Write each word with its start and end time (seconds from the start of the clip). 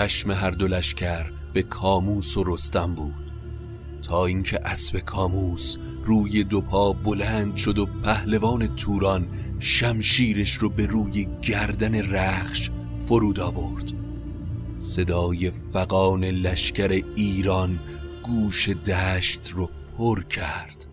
چشم 0.00 0.30
هر 0.30 0.50
دو 0.50 0.66
لشکر 0.66 1.32
به 1.52 1.62
کاموس 1.62 2.36
و 2.36 2.44
رستم 2.46 2.94
بود. 2.94 3.32
تا 4.02 4.26
اینکه 4.26 4.60
اسب 4.64 4.98
کاموس 4.98 5.76
روی 6.04 6.44
دو 6.44 6.60
پا 6.60 6.92
بلند 6.92 7.56
شد 7.56 7.78
و 7.78 7.86
پهلوان 7.86 8.76
توران 8.76 9.28
شمشیرش 9.58 10.52
رو 10.54 10.70
به 10.70 10.86
روی 10.86 11.26
گردن 11.42 11.94
رخش 11.94 12.70
فرود 13.08 13.40
آورد. 13.40 13.92
صدای 14.76 15.52
فقان 15.72 16.24
لشکر 16.24 17.02
ایران 17.16 17.80
گوش 18.22 18.68
دشت 18.68 19.50
رو 19.54 19.70
پر 19.98 20.22
کرد. 20.22 20.86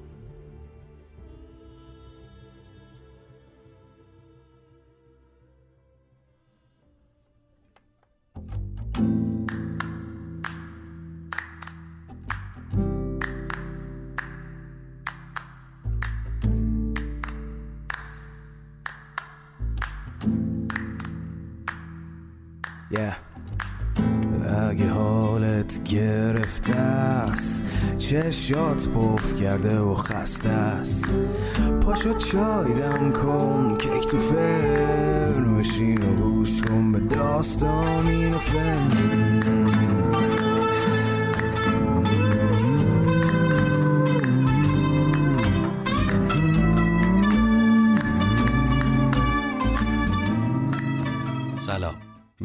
چشات 28.47 28.87
پف 28.87 29.35
کرده 29.35 29.79
و 29.79 29.95
خسته 29.95 30.49
است. 30.49 31.11
پاشو 31.81 32.13
چای 32.13 32.73
دم 32.73 33.11
کن 33.11 33.77
کیک 33.77 34.07
تو 34.07 34.17
فرن 34.17 35.57
بشین 35.57 36.03
و 36.03 36.15
گوش 36.15 36.61
کن 36.61 36.91
به 36.91 36.99
داستان 36.99 38.33
و 38.33 38.39
فن. 38.39 39.26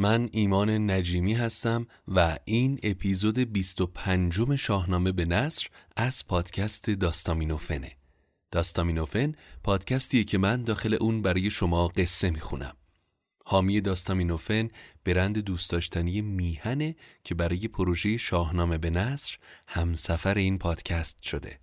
من 0.03 0.29
ایمان 0.31 0.91
نجیمی 0.91 1.33
هستم 1.33 1.87
و 2.07 2.37
این 2.45 2.79
اپیزود 2.83 3.37
25 3.39 4.55
شاهنامه 4.55 5.11
به 5.11 5.25
نصر 5.25 5.67
از 5.95 6.27
پادکست 6.27 6.89
داستامینوفنه 6.89 7.91
داستامینوفن 8.51 9.31
پادکستیه 9.63 10.23
که 10.23 10.37
من 10.37 10.63
داخل 10.63 10.93
اون 10.93 11.21
برای 11.21 11.51
شما 11.51 11.87
قصه 11.87 12.29
می‌خونم. 12.29 12.75
حامی 13.45 13.81
داستامینوفن 13.81 14.67
برند 15.05 15.37
دوست 15.37 15.71
داشتنی 15.71 16.21
میهنه 16.21 16.95
که 17.23 17.35
برای 17.35 17.67
پروژه 17.67 18.17
شاهنامه 18.17 18.77
به 18.77 18.89
نصر 18.89 19.35
همسفر 19.67 20.37
این 20.37 20.57
پادکست 20.57 21.23
شده. 21.23 21.59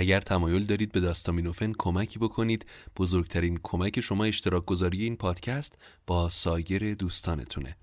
اگر 0.00 0.20
تمایل 0.20 0.64
دارید 0.64 0.92
به 0.92 1.00
داستامینوفن 1.00 1.72
کمکی 1.78 2.18
بکنید 2.18 2.66
بزرگترین 2.96 3.60
کمک 3.62 4.00
شما 4.00 4.24
اشتراک 4.24 4.64
گذاری 4.64 5.02
این 5.02 5.16
پادکست 5.16 5.74
با 6.06 6.28
سایر 6.28 6.94
دوستانتونه. 6.94 7.76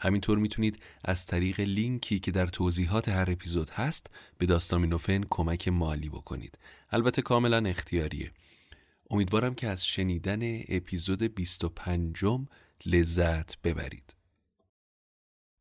همینطور 0.00 0.38
می‌تونید 0.38 0.82
از 1.04 1.26
طریق 1.26 1.60
لینکی 1.60 2.18
که 2.20 2.30
در 2.30 2.46
توضیحات 2.46 3.08
هر 3.08 3.30
اپیزود 3.30 3.70
هست 3.70 4.06
به 4.38 4.46
داستامینوفن 4.46 5.20
کمک 5.30 5.68
مالی 5.68 6.08
بکنید. 6.08 6.58
البته 6.90 7.22
کاملا 7.22 7.68
اختیاریه. 7.68 8.30
امیدوارم 9.10 9.54
که 9.54 9.68
از 9.68 9.86
شنیدن 9.86 10.40
اپیزود 10.68 11.22
25 11.22 12.24
لذت 12.86 13.62
ببرید. 13.62 14.21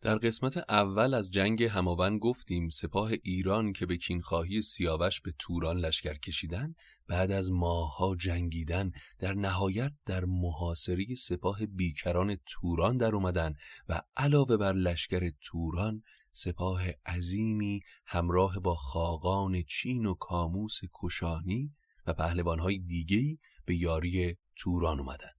در 0.02 0.18
قسمت 0.18 0.58
اول 0.58 1.14
از 1.14 1.32
جنگ 1.32 1.64
هماون 1.64 2.18
گفتیم 2.18 2.70
سپاه 2.70 3.12
ایران 3.24 3.74
که 3.74 3.86
به 3.86 3.98
کینخواهی 3.98 4.62
سیاوش 4.62 5.22
به 5.22 5.34
توران 5.40 5.78
لشکر 5.78 6.14
کشیدن 6.14 6.74
بعد 7.08 7.32
از 7.32 7.52
ماهها 7.52 8.16
جنگیدن 8.16 8.92
در 9.20 9.34
نهایت 9.34 9.94
در 10.06 10.26
محاصره 10.26 11.16
سپاه 11.16 11.66
بیکران 11.66 12.38
توران 12.46 12.98
در 12.98 13.16
اومدن 13.16 13.54
و 13.90 14.02
علاوه 14.18 14.58
بر 14.58 14.74
لشکر 14.74 15.32
توران 15.42 16.04
سپاه 16.32 16.84
عظیمی 17.06 17.82
همراه 18.06 18.60
با 18.60 18.76
خاقان 18.76 19.64
چین 19.64 20.06
و 20.06 20.14
کاموس 20.14 20.80
کشانی 20.94 21.74
و 22.06 22.14
پهلوانهای 22.14 22.78
دیگهی 22.80 23.40
به 23.66 23.76
یاری 23.76 24.38
توران 24.56 25.00
اومدن. 25.00 25.32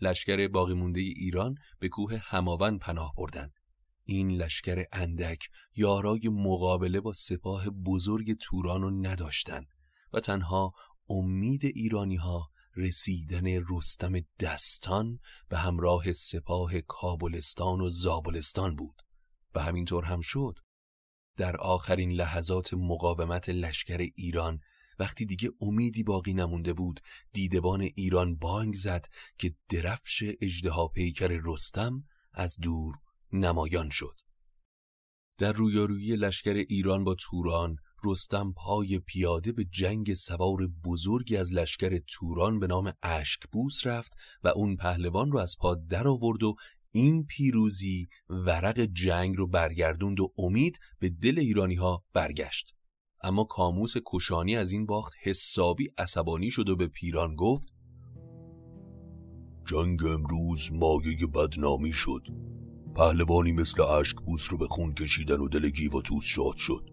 لشکر 0.00 0.48
باقی 0.48 0.74
مونده 0.74 1.00
ایران 1.00 1.54
به 1.78 1.88
کوه 1.88 2.16
هماون 2.16 2.78
پناه 2.78 3.14
بردن. 3.16 3.50
این 4.10 4.30
لشکر 4.30 4.84
اندک 4.92 5.48
یارای 5.76 6.28
مقابله 6.28 7.00
با 7.00 7.12
سپاه 7.12 7.70
بزرگ 7.70 8.36
توران 8.40 8.82
رو 8.82 8.90
نداشتن 8.90 9.66
و 10.12 10.20
تنها 10.20 10.72
امید 11.08 11.64
ایرانی 11.64 12.16
ها 12.16 12.50
رسیدن 12.76 13.44
رستم 13.46 14.12
دستان 14.40 15.18
به 15.48 15.58
همراه 15.58 16.12
سپاه 16.12 16.80
کابلستان 16.80 17.80
و 17.80 17.88
زابلستان 17.88 18.76
بود 18.76 19.02
و 19.54 19.62
همینطور 19.62 20.04
هم 20.04 20.20
شد. 20.20 20.58
در 21.36 21.56
آخرین 21.56 22.10
لحظات 22.10 22.74
مقاومت 22.74 23.48
لشکر 23.48 24.06
ایران 24.14 24.60
وقتی 24.98 25.26
دیگه 25.26 25.50
امیدی 25.60 26.02
باقی 26.02 26.34
نمونده 26.34 26.72
بود 26.72 27.00
دیدبان 27.32 27.80
ایران 27.80 28.36
بانگ 28.36 28.74
زد 28.74 29.06
که 29.38 29.54
درفش 29.68 30.24
اجدها 30.40 30.88
پیکر 30.88 31.40
رستم 31.44 32.04
از 32.34 32.56
دور 32.62 32.94
نمایان 33.32 33.90
شد. 33.90 34.20
در 35.38 35.52
رویارویی 35.52 36.16
لشکر 36.16 36.54
ایران 36.68 37.04
با 37.04 37.14
توران 37.14 37.76
رستم 38.04 38.52
پای 38.52 38.98
پیاده 38.98 39.52
به 39.52 39.64
جنگ 39.64 40.14
سوار 40.14 40.68
بزرگی 40.84 41.36
از 41.36 41.54
لشکر 41.54 42.00
توران 42.08 42.58
به 42.58 42.66
نام 42.66 42.92
اشکبوس 43.02 43.86
رفت 43.86 44.12
و 44.44 44.48
اون 44.48 44.76
پهلوان 44.76 45.32
رو 45.32 45.38
از 45.38 45.56
پا 45.60 45.74
در 45.74 46.08
آورد 46.08 46.42
و 46.42 46.54
این 46.92 47.24
پیروزی 47.26 48.08
ورق 48.28 48.80
جنگ 48.80 49.36
رو 49.36 49.46
برگردوند 49.46 50.20
و 50.20 50.32
امید 50.38 50.78
به 50.98 51.08
دل 51.08 51.38
ایرانی 51.38 51.74
ها 51.74 52.04
برگشت. 52.12 52.74
اما 53.22 53.44
کاموس 53.44 53.94
کشانی 54.06 54.56
از 54.56 54.72
این 54.72 54.86
باخت 54.86 55.12
حسابی 55.22 55.88
عصبانی 55.98 56.50
شد 56.50 56.68
و 56.68 56.76
به 56.76 56.86
پیران 56.86 57.34
گفت 57.36 57.68
جنگ 59.66 60.04
امروز 60.04 60.72
مایه 60.72 61.26
بدنامی 61.34 61.92
شد. 61.92 62.26
پهلوانی 62.94 63.52
مثل 63.52 63.82
بوس 64.26 64.46
رو 64.50 64.58
به 64.58 64.66
خون 64.66 64.94
کشیدن 64.94 65.40
و 65.40 65.48
دل 65.48 65.70
گیو 65.70 65.98
و 65.98 66.02
توس 66.02 66.24
شاد 66.24 66.56
شد. 66.56 66.90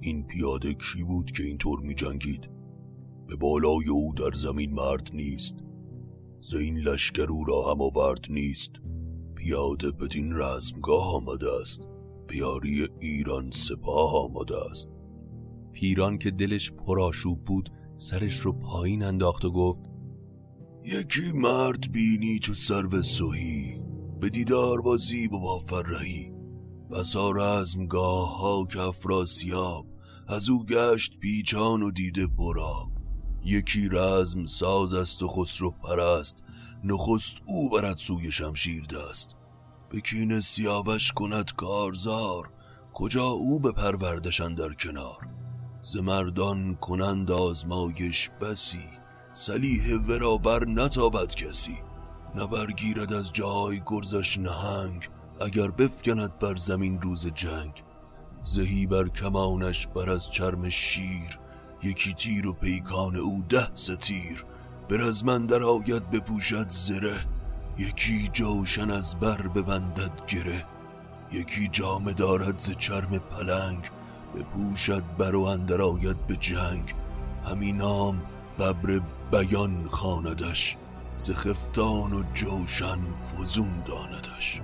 این 0.00 0.26
پیاده 0.26 0.74
کی 0.74 1.04
بود 1.04 1.30
که 1.30 1.42
اینطور 1.42 1.80
می 1.80 1.94
جنگید؟ 1.94 2.50
به 3.28 3.36
بالای 3.36 3.88
او 3.88 4.14
در 4.16 4.32
زمین 4.32 4.72
مرد 4.72 5.10
نیست. 5.12 5.54
زین 6.40 6.78
لشکر 6.78 7.26
او 7.30 7.44
را 7.44 7.72
هم 7.72 7.82
آورد 7.82 8.24
نیست. 8.30 8.70
پیاده 9.34 9.90
بدین 9.90 10.32
رزمگاه 10.32 11.14
آمده 11.14 11.46
است. 11.60 11.88
بیاری 12.28 12.88
ایران 13.00 13.50
سپاه 13.50 14.16
آمده 14.16 14.56
است. 14.70 14.88
پیران 15.72 16.18
که 16.18 16.30
دلش 16.30 16.72
پرآشوب 16.72 17.44
بود 17.44 17.70
سرش 17.96 18.36
رو 18.36 18.52
پایین 18.52 19.02
انداخت 19.02 19.44
و 19.44 19.50
گفت 19.50 19.84
یکی 20.84 21.32
مرد 21.34 21.92
بینی 21.92 22.38
چو 22.38 22.54
سرو 22.54 23.02
سوهی 23.02 23.83
به 24.20 24.30
دیدار 24.30 24.80
با 24.80 24.96
زیب 24.96 25.32
و 25.32 25.40
با 25.40 25.58
فرهی 25.58 26.32
بسا 26.90 27.30
رزمگاه 27.30 28.38
ها 28.38 28.66
که 28.66 28.80
افراسیاب 28.80 29.86
از 30.28 30.48
او 30.48 30.66
گشت 30.66 31.18
پیچان 31.18 31.82
و 31.82 31.90
دیده 31.90 32.26
براب 32.26 32.90
یکی 33.44 33.88
رزم 33.92 34.46
ساز 34.46 34.94
است 34.94 35.22
و 35.22 35.28
خسرو 35.28 35.70
پرست 35.70 36.44
نخست 36.84 37.36
او 37.46 37.70
برد 37.70 37.96
سوی 37.96 38.32
شمشیر 38.32 38.84
دست. 38.84 39.36
بکین 39.92 40.40
سیاوش 40.40 41.12
کند 41.12 41.52
کارزار 41.56 42.50
کجا 42.94 43.26
او 43.26 43.60
به 43.60 43.72
پروردشن 43.72 44.54
در 44.54 44.72
کنار. 44.72 45.28
ز 45.82 45.96
مردان 45.96 46.74
کنند 46.74 47.30
آزمایش 47.30 48.30
بسی 48.40 48.84
سلیح 49.32 49.98
ورا 50.08 50.36
بر 50.36 50.64
نتابد 50.64 51.34
کسی. 51.34 51.78
نبرگیرد 52.36 53.12
از 53.12 53.32
جای 53.32 53.82
گرزش 53.86 54.38
نهنگ 54.38 55.08
اگر 55.40 55.70
بفکند 55.70 56.38
بر 56.38 56.56
زمین 56.56 57.00
روز 57.02 57.26
جنگ. 57.26 57.82
زهی 58.42 58.86
بر 58.86 59.08
کمانش 59.08 59.86
بر 59.86 60.10
از 60.10 60.30
چرم 60.30 60.68
شیر 60.68 61.38
یکی 61.82 62.14
تیر 62.14 62.46
و 62.46 62.52
پیکان 62.52 63.16
او 63.16 63.44
ده 63.48 63.68
ستیر. 63.74 64.44
بر 64.88 65.00
از 65.00 65.24
من 65.24 65.46
در 65.46 65.62
آید 65.62 66.10
بپوشد 66.10 66.68
زره 66.68 67.26
یکی 67.78 68.28
جوشن 68.32 68.90
از 68.90 69.20
بر 69.20 69.42
ببندد 69.42 70.26
گره. 70.26 70.64
یکی 71.32 71.68
جامه 71.68 72.12
دارد 72.12 72.58
ز 72.58 72.70
چرم 72.78 73.18
پلنگ 73.18 73.90
بپوشد 74.34 75.04
بر 75.18 75.34
و 75.34 75.42
اندر 75.42 75.82
آید 75.82 76.26
به 76.26 76.36
جنگ. 76.36 76.94
همین 77.46 77.76
نام 77.76 78.22
ببر 78.58 79.00
بیان 79.32 79.88
خاندش 79.88 80.76
ز 81.16 81.30
خفتان 81.30 82.12
و 82.12 82.22
جوشن 82.34 82.98
فزون 83.38 83.82
داندش 83.86 84.60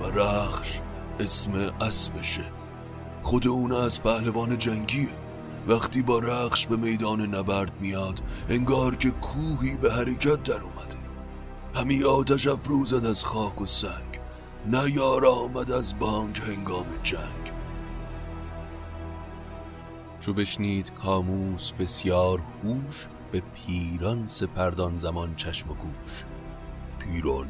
و 0.00 0.04
رخش 0.04 0.80
اسم 1.20 1.52
اسبشه. 1.80 2.44
خود 3.22 3.48
اون 3.48 3.72
از 3.72 4.02
پهلوان 4.02 4.58
جنگیه. 4.58 5.08
وقتی 5.68 6.02
با 6.02 6.18
رخش 6.18 6.66
به 6.66 6.76
میدان 6.76 7.34
نبرد 7.34 7.72
میاد 7.80 8.22
انگار 8.48 8.96
که 8.96 9.10
کوهی 9.10 9.76
به 9.76 9.92
حرکت 9.92 10.42
در 10.42 10.62
اومده. 10.62 10.96
همی 11.74 12.04
آتش 12.04 12.46
افروزد 12.46 13.06
از 13.06 13.24
خاک 13.24 13.60
و 13.60 13.66
سنگ. 13.66 14.20
نیار 14.66 15.26
آمد 15.26 15.70
از 15.72 15.98
بانگ 15.98 16.36
هنگام 16.36 16.86
جنگ. 17.02 17.52
چو 20.20 20.34
بشنید 20.34 20.94
کاموس 20.94 21.72
بسیار 21.72 22.40
هوش 22.64 23.06
به 23.32 23.42
پیران 23.54 24.26
سپردان 24.26 24.96
زمان 24.96 25.34
چشم 25.36 25.70
و 25.70 25.74
گوش. 25.74 26.24
پیران 26.98 27.46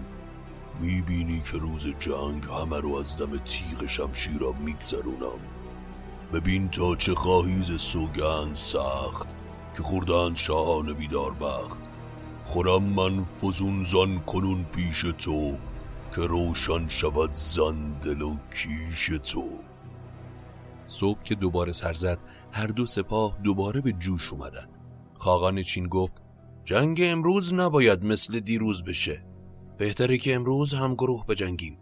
می‌بینی 0.81 1.41
که 1.41 1.59
روز 1.59 1.87
جنگ 1.87 2.45
همه 2.45 2.81
رو 2.81 2.95
از 2.95 3.17
دم 3.17 3.37
تیغ 3.37 3.87
شمشیرم 3.87 4.57
میگذرونم. 4.65 5.41
ببین 6.33 6.69
تا 6.69 6.97
چه 6.97 7.15
خواهیز 7.15 7.81
سوگند 7.81 8.55
سخت 8.55 9.29
که 9.77 9.83
خوردن 9.83 10.35
شاهان 10.35 10.93
بیدار 10.93 11.35
بخت. 11.35 11.83
خورم 12.45 12.83
من 12.83 13.25
فزون 13.25 13.83
زان 13.83 14.21
کنون 14.21 14.65
پیش 14.65 15.01
تو 15.01 15.59
که 16.15 16.21
روشن 16.21 16.89
شود 16.89 17.33
زن 17.33 17.93
دل 17.93 18.23
و 18.23 18.37
کیش 18.55 19.07
تو. 19.07 19.51
صبح 20.85 21.23
که 21.23 21.35
دوباره 21.35 21.73
سر 21.73 21.93
زد 21.93 22.23
هر 22.53 22.67
دو 22.67 22.87
سپاه 22.87 23.39
دوباره 23.45 23.81
به 23.81 23.93
جوش 23.93 24.33
اومدن. 24.33 24.69
خاقان 25.21 25.63
چین 25.63 25.89
گفت 25.89 26.23
جنگ 26.65 27.01
امروز 27.05 27.55
نباید 27.55 28.05
مثل 28.05 28.41
دیروز 28.41 28.85
بشه. 28.85 29.25
بهتره 29.79 30.19
که 30.19 30.35
امروز 30.35 30.75
هم 30.75 30.95
گروه 30.95 31.27
بجنگیم. 31.27 31.79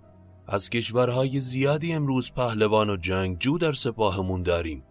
از 0.47 0.71
کشورهای 0.71 1.41
زیادی 1.41 1.93
امروز 1.93 2.33
پهلوان 2.33 2.91
و 2.91 2.97
جنگجو 2.97 3.59
در 3.59 3.73
سپاهمون 3.73 4.43
داریم. 4.43 4.83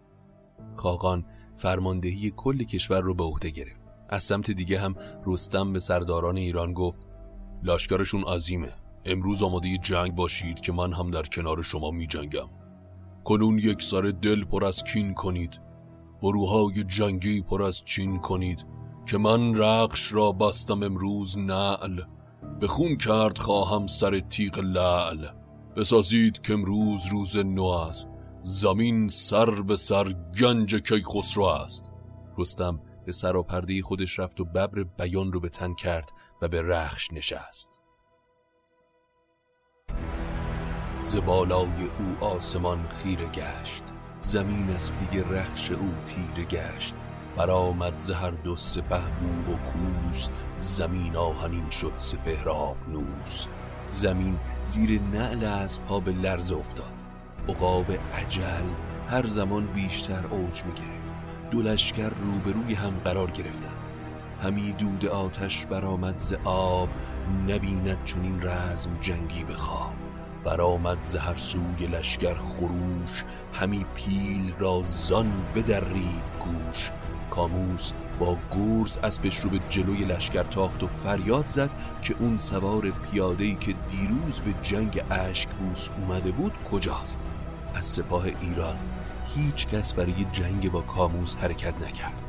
خاقان 0.76 1.24
فرماندهی 1.56 2.32
کل 2.36 2.62
کشور 2.62 3.00
رو 3.00 3.14
به 3.14 3.24
عهده 3.24 3.50
گرفت. 3.50 3.92
از 4.08 4.22
سمت 4.22 4.50
دیگه 4.50 4.80
هم 4.80 4.94
رستم 5.26 5.72
به 5.72 5.80
سرداران 5.80 6.36
ایران 6.36 6.72
گفت 6.72 7.00
لشکرشون 7.62 8.24
عظیمه. 8.24 8.72
امروز 9.04 9.42
آماده 9.42 9.78
جنگ 9.78 10.14
باشید 10.14 10.60
که 10.60 10.72
من 10.72 10.92
هم 10.92 11.10
در 11.10 11.22
کنار 11.22 11.62
شما 11.62 11.90
می 11.90 12.06
جنگم 12.06 12.48
کنون 13.24 13.58
یک 13.58 13.82
سر 13.82 14.02
دل 14.02 14.44
پر 14.44 14.64
از 14.64 14.84
کین 14.84 15.14
کنید. 15.14 15.67
بروهای 16.22 16.84
جنگی 16.84 17.42
پر 17.42 17.62
از 17.62 17.82
چین 17.84 18.18
کنید 18.18 18.66
که 19.06 19.18
من 19.18 19.54
رقش 19.54 20.12
را 20.12 20.32
بستم 20.32 20.82
امروز 20.82 21.38
نعل. 21.38 22.00
به 22.60 22.68
خون 22.68 22.96
کرد 22.96 23.38
خواهم 23.38 23.86
سر 23.86 24.18
تیغ 24.18 24.58
لعل. 24.58 25.26
بسازید 25.76 26.42
که 26.42 26.52
امروز 26.52 27.06
روز 27.06 27.36
نو 27.36 27.64
است. 27.64 28.08
زمین 28.42 29.08
سر 29.08 29.50
به 29.50 29.76
سر 29.76 30.14
گنج 30.40 30.74
کی 30.74 31.02
خسرو 31.02 31.44
است. 31.44 31.90
رستم 32.38 32.80
به 33.06 33.12
سر 33.12 33.36
و 33.36 33.42
پرده 33.42 33.82
خودش 33.82 34.18
رفت 34.18 34.40
و 34.40 34.44
ببر 34.44 34.82
بیان 34.82 35.32
رو 35.32 35.40
به 35.40 35.48
تن 35.48 35.72
کرد 35.72 36.12
و 36.42 36.48
به 36.48 36.62
رخش 36.62 37.12
نشست. 37.12 37.82
زبالای 41.02 41.88
او 41.98 42.26
آسمان 42.26 42.88
خیره 42.88 43.28
گشت. 43.28 43.97
زمین 44.20 44.70
از 44.70 44.92
پی 44.92 45.20
رخش 45.20 45.70
او 45.70 45.94
تیره 46.04 46.44
گشت. 46.44 46.94
برآمد 47.36 47.98
ز 47.98 48.10
هر 48.10 48.30
دو 48.30 48.56
سپه 48.56 48.96
و 48.96 49.56
کوس. 49.56 50.28
زمین 50.54 51.16
آهنین 51.16 51.70
شد 51.70 51.92
سپهر 51.96 52.74
نوس 52.88 53.46
زمین 53.86 54.38
زیر 54.62 55.00
نعل 55.00 55.44
از 55.44 55.80
پا 55.80 56.00
به 56.00 56.12
لرز 56.12 56.52
افتاد. 56.52 57.02
عقاب 57.48 57.86
عجل 58.14 58.66
هر 59.08 59.26
زمان 59.26 59.66
بیشتر 59.66 60.26
اوج 60.26 60.64
می 60.64 60.72
گرفت 60.72 61.20
دو 61.50 61.62
لشکر 61.62 62.10
روبروی 62.10 62.74
هم 62.74 62.98
قرار 63.04 63.30
گرفتند. 63.30 63.92
همی 64.42 64.72
دود 64.72 65.06
آتش 65.06 65.66
برآمد 65.66 66.16
ز 66.16 66.34
آب. 66.44 66.88
نبیند 67.48 68.04
چون 68.04 68.22
این 68.22 68.42
رزم 68.42 68.90
جنگی 69.00 69.44
بخواب 69.44 70.07
برآمد 70.48 71.02
ز 71.02 71.16
هر 71.16 71.36
سوی 71.36 71.86
لشکر 71.86 72.34
خروش 72.34 73.24
همی 73.52 73.86
پیل 73.94 74.52
را 74.58 74.82
زان 74.84 75.32
بدرید 75.54 76.22
گوش 76.44 76.90
کاموس 77.30 77.92
با 78.18 78.36
گرز 78.56 78.96
اسبش 78.96 79.40
رو 79.40 79.50
به 79.50 79.60
جلوی 79.70 80.04
لشکر 80.04 80.42
تاخت 80.42 80.82
و 80.82 80.86
فریاد 80.86 81.48
زد 81.48 81.70
که 82.02 82.14
اون 82.18 82.38
سوار 82.38 82.90
پیادهی 82.90 83.54
که 83.54 83.74
دیروز 83.88 84.40
به 84.40 84.54
جنگ 84.62 85.02
بوس 85.58 85.88
اومده 85.96 86.30
بود 86.30 86.52
کجاست. 86.72 87.20
از 87.74 87.84
سپاه 87.84 88.24
ایران 88.40 88.76
هیچ 89.34 89.66
کس 89.66 89.94
برای 89.94 90.26
جنگ 90.32 90.72
با 90.72 90.80
کاموس 90.80 91.34
حرکت 91.34 91.74
نکرد. 91.74 92.22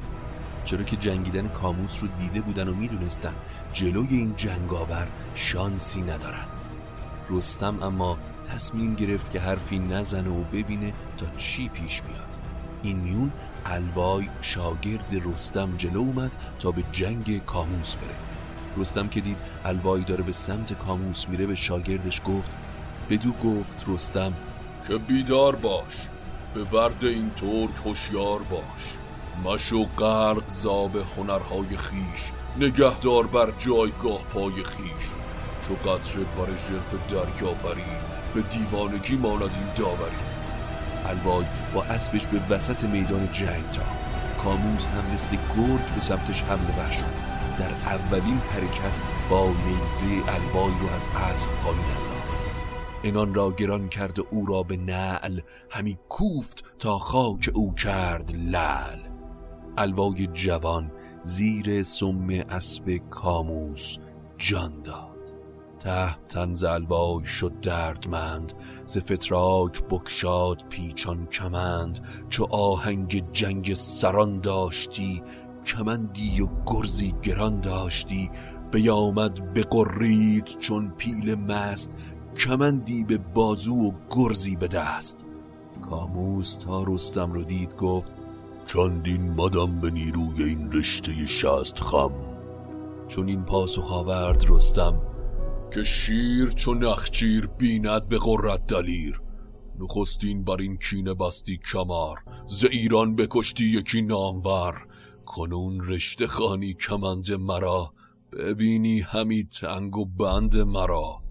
چرا 0.63 0.83
که 0.83 0.95
جنگیدن 0.95 1.47
کاموس 1.47 2.03
رو 2.03 2.07
دیده 2.17 2.41
بودن 2.41 2.67
و 2.67 2.73
می‌دونستن 2.73 3.33
جلوی 3.73 4.07
این 4.17 4.33
جنگاور 4.37 5.07
شانسی 5.35 6.01
ندارن. 6.01 6.58
رستم 7.29 7.83
اما 7.83 8.17
تصمیم 8.53 8.95
گرفت 8.95 9.31
که 9.31 9.39
حرفی 9.39 9.79
نزنه 9.79 10.29
و 10.29 10.43
ببینه 10.43 10.93
تا 11.17 11.25
چی 11.37 11.69
پیش 11.69 12.03
میاد 12.03 12.37
این 12.83 12.97
میون 12.97 13.31
الوای 13.65 14.29
شاگرد 14.41 15.21
رستم 15.25 15.77
جلو 15.77 15.99
اومد 15.99 16.31
تا 16.59 16.71
به 16.71 16.83
جنگ 16.91 17.45
کاموس 17.45 17.95
بره. 17.95 18.15
رستم 18.77 19.07
که 19.07 19.21
دید 19.21 19.37
الوای 19.65 20.01
داره 20.01 20.23
به 20.23 20.31
سمت 20.31 20.73
کاموس 20.73 21.29
میره 21.29 21.45
به 21.45 21.55
شاگردش 21.55 22.21
گفت 22.25 22.51
بدو 23.09 23.31
گفت 23.31 23.83
رستم 23.87 24.33
که 24.87 24.97
بیدار 24.97 25.55
باش 25.55 26.07
به 26.53 26.63
ورد 26.63 27.05
این 27.05 27.29
ترک 27.29 27.85
هوشیار 27.85 28.39
باش. 28.43 28.97
مشو 29.45 29.85
غرق 29.85 30.43
زاب 30.47 30.95
هنرهای 30.95 31.77
خیش 31.77 32.31
نگهدار 32.59 33.27
بر 33.27 33.51
جایگاه 33.59 34.23
پای 34.33 34.63
خیش. 34.63 35.09
چو 35.69 35.75
قطره 35.75 36.23
بر 36.23 36.45
دریا 37.09 37.53
بری 37.53 37.83
به 38.33 38.41
دیوانگی 38.41 39.15
ماند 39.15 39.41
این 39.41 39.73
داوری. 39.75 40.15
الوای 41.05 41.45
با 41.73 41.83
اسبش 41.83 42.27
به 42.27 42.39
وسط 42.49 42.83
میدان 42.83 43.29
جنگ 43.31 43.71
تا. 43.71 43.81
کاموز 44.43 44.85
هم 44.85 45.13
مثل 45.13 45.29
گرگ 45.29 45.95
به 45.95 46.01
سمتش 46.01 46.41
حمله 46.41 46.71
بر 46.77 46.91
شد. 46.91 47.05
در 47.59 47.71
اولین 47.71 48.37
حرکت 48.37 48.99
با 49.29 49.47
نیزه 49.47 50.05
الوای 50.05 50.73
رو 50.81 50.95
از 50.95 51.07
اسب 51.07 51.49
پایین 51.63 51.79
انداخت. 51.79 52.33
انان 53.03 53.33
را 53.33 53.51
گران 53.51 53.89
کرد 53.89 54.19
او 54.29 54.45
را 54.45 54.63
به 54.63 54.77
نعل 54.77 55.41
همی 55.69 55.97
کوفت 56.09 56.63
تا 56.79 56.97
خاک 56.97 57.49
او 57.53 57.75
کرد 57.75 58.31
لل 58.35 58.99
الوای 59.77 60.27
جوان 60.27 60.91
زیر 61.21 61.83
سم 61.83 62.27
اسب 62.49 63.01
کاموس 63.09 63.97
جان 64.37 64.81
داد. 64.83 65.08
تهمتن 65.79 66.53
زلوای 66.53 67.25
شد 67.25 67.59
دردمند 67.61 68.53
ز 68.85 68.97
فتراک 68.97 69.83
بکشاد 69.83 70.63
پیچان 70.69 71.25
کمند. 71.25 71.99
چو 72.29 72.47
آهنگ 72.51 73.31
جنگ 73.33 73.73
سران 73.73 74.39
داشتی 74.39 75.23
کمندی 75.65 76.41
و 76.41 76.47
گرزی 76.65 77.15
گران 77.23 77.59
داشتی. 77.59 78.31
بیامد 78.71 79.53
بقرید 79.53 80.45
چون 80.45 80.89
پیل 80.97 81.35
مست 81.35 81.91
کمندی 82.37 83.03
به 83.03 83.17
بازو 83.17 83.75
و 83.75 83.91
گرزی 84.09 84.55
به 84.55 84.67
دست. 84.67 85.25
کاموس 85.89 86.55
تا 86.55 86.83
رستم 86.83 87.31
رو 87.31 87.43
دید 87.43 87.75
گفت 87.75 88.11
چندین 88.67 89.21
مدم 89.21 89.79
به 89.81 89.91
نیروی 89.91 90.43
این 90.43 90.71
رشته 90.71 91.25
شست 91.25 91.79
خم. 91.79 92.11
چون 93.07 93.27
این 93.27 93.43
پاسخ 93.43 93.91
آورد 93.91 94.45
رستم 94.49 95.08
که 95.71 95.83
شیر 95.83 96.49
چو 96.49 96.73
نخچیر 96.73 97.47
بیند 97.47 98.07
به 98.07 98.17
قرت 98.17 98.67
دلیر. 98.67 99.21
نخستین 99.79 100.43
بر 100.43 100.61
این 100.61 100.77
کینه 100.77 101.13
بستی 101.13 101.59
کمار 101.71 102.17
ز 102.47 102.63
ایران 102.63 103.15
بکشتی 103.15 103.65
یکی 103.65 104.01
نامور. 104.01 104.87
کنون 105.25 105.83
رشته 105.83 106.27
خانی 106.27 106.73
کمند 106.73 107.31
مرا 107.31 107.93
ببینی 108.33 108.99
همی 108.99 109.43
تنگ 109.43 109.97
و 109.97 110.05
بند 110.05 110.57
مرا. 110.57 111.21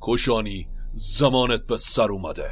کشانی 0.00 0.68
زمانت 0.92 1.66
به 1.66 1.76
سر 1.76 2.12
اومده. 2.12 2.50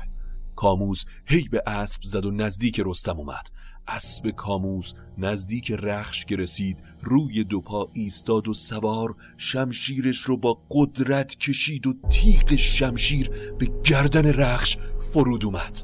کاموز 0.57 1.05
هی 1.27 1.49
به 1.49 1.63
اسب 1.67 2.03
زد 2.03 2.25
و 2.25 2.31
نزدیک 2.31 2.83
رستم 2.87 3.19
اومد. 3.19 3.49
اسب 3.89 4.31
کاموس 4.31 4.93
نزدیک 5.19 5.73
رخش 5.73 6.25
گرسید 6.25 6.79
روی 7.01 7.45
دو 7.45 7.61
پا 7.61 7.89
ایستاد 7.93 8.49
و 8.49 8.55
سوار 8.55 9.15
شمشیرش 9.37 10.19
رو 10.23 10.37
با 10.37 10.59
قدرت 10.71 11.35
کشید 11.35 11.87
و 11.87 11.95
تیغ 12.11 12.57
شمشیر 12.57 13.31
به 13.59 13.69
گردن 13.85 14.33
رخش 14.33 14.77
فرود 15.13 15.45
اومد. 15.45 15.83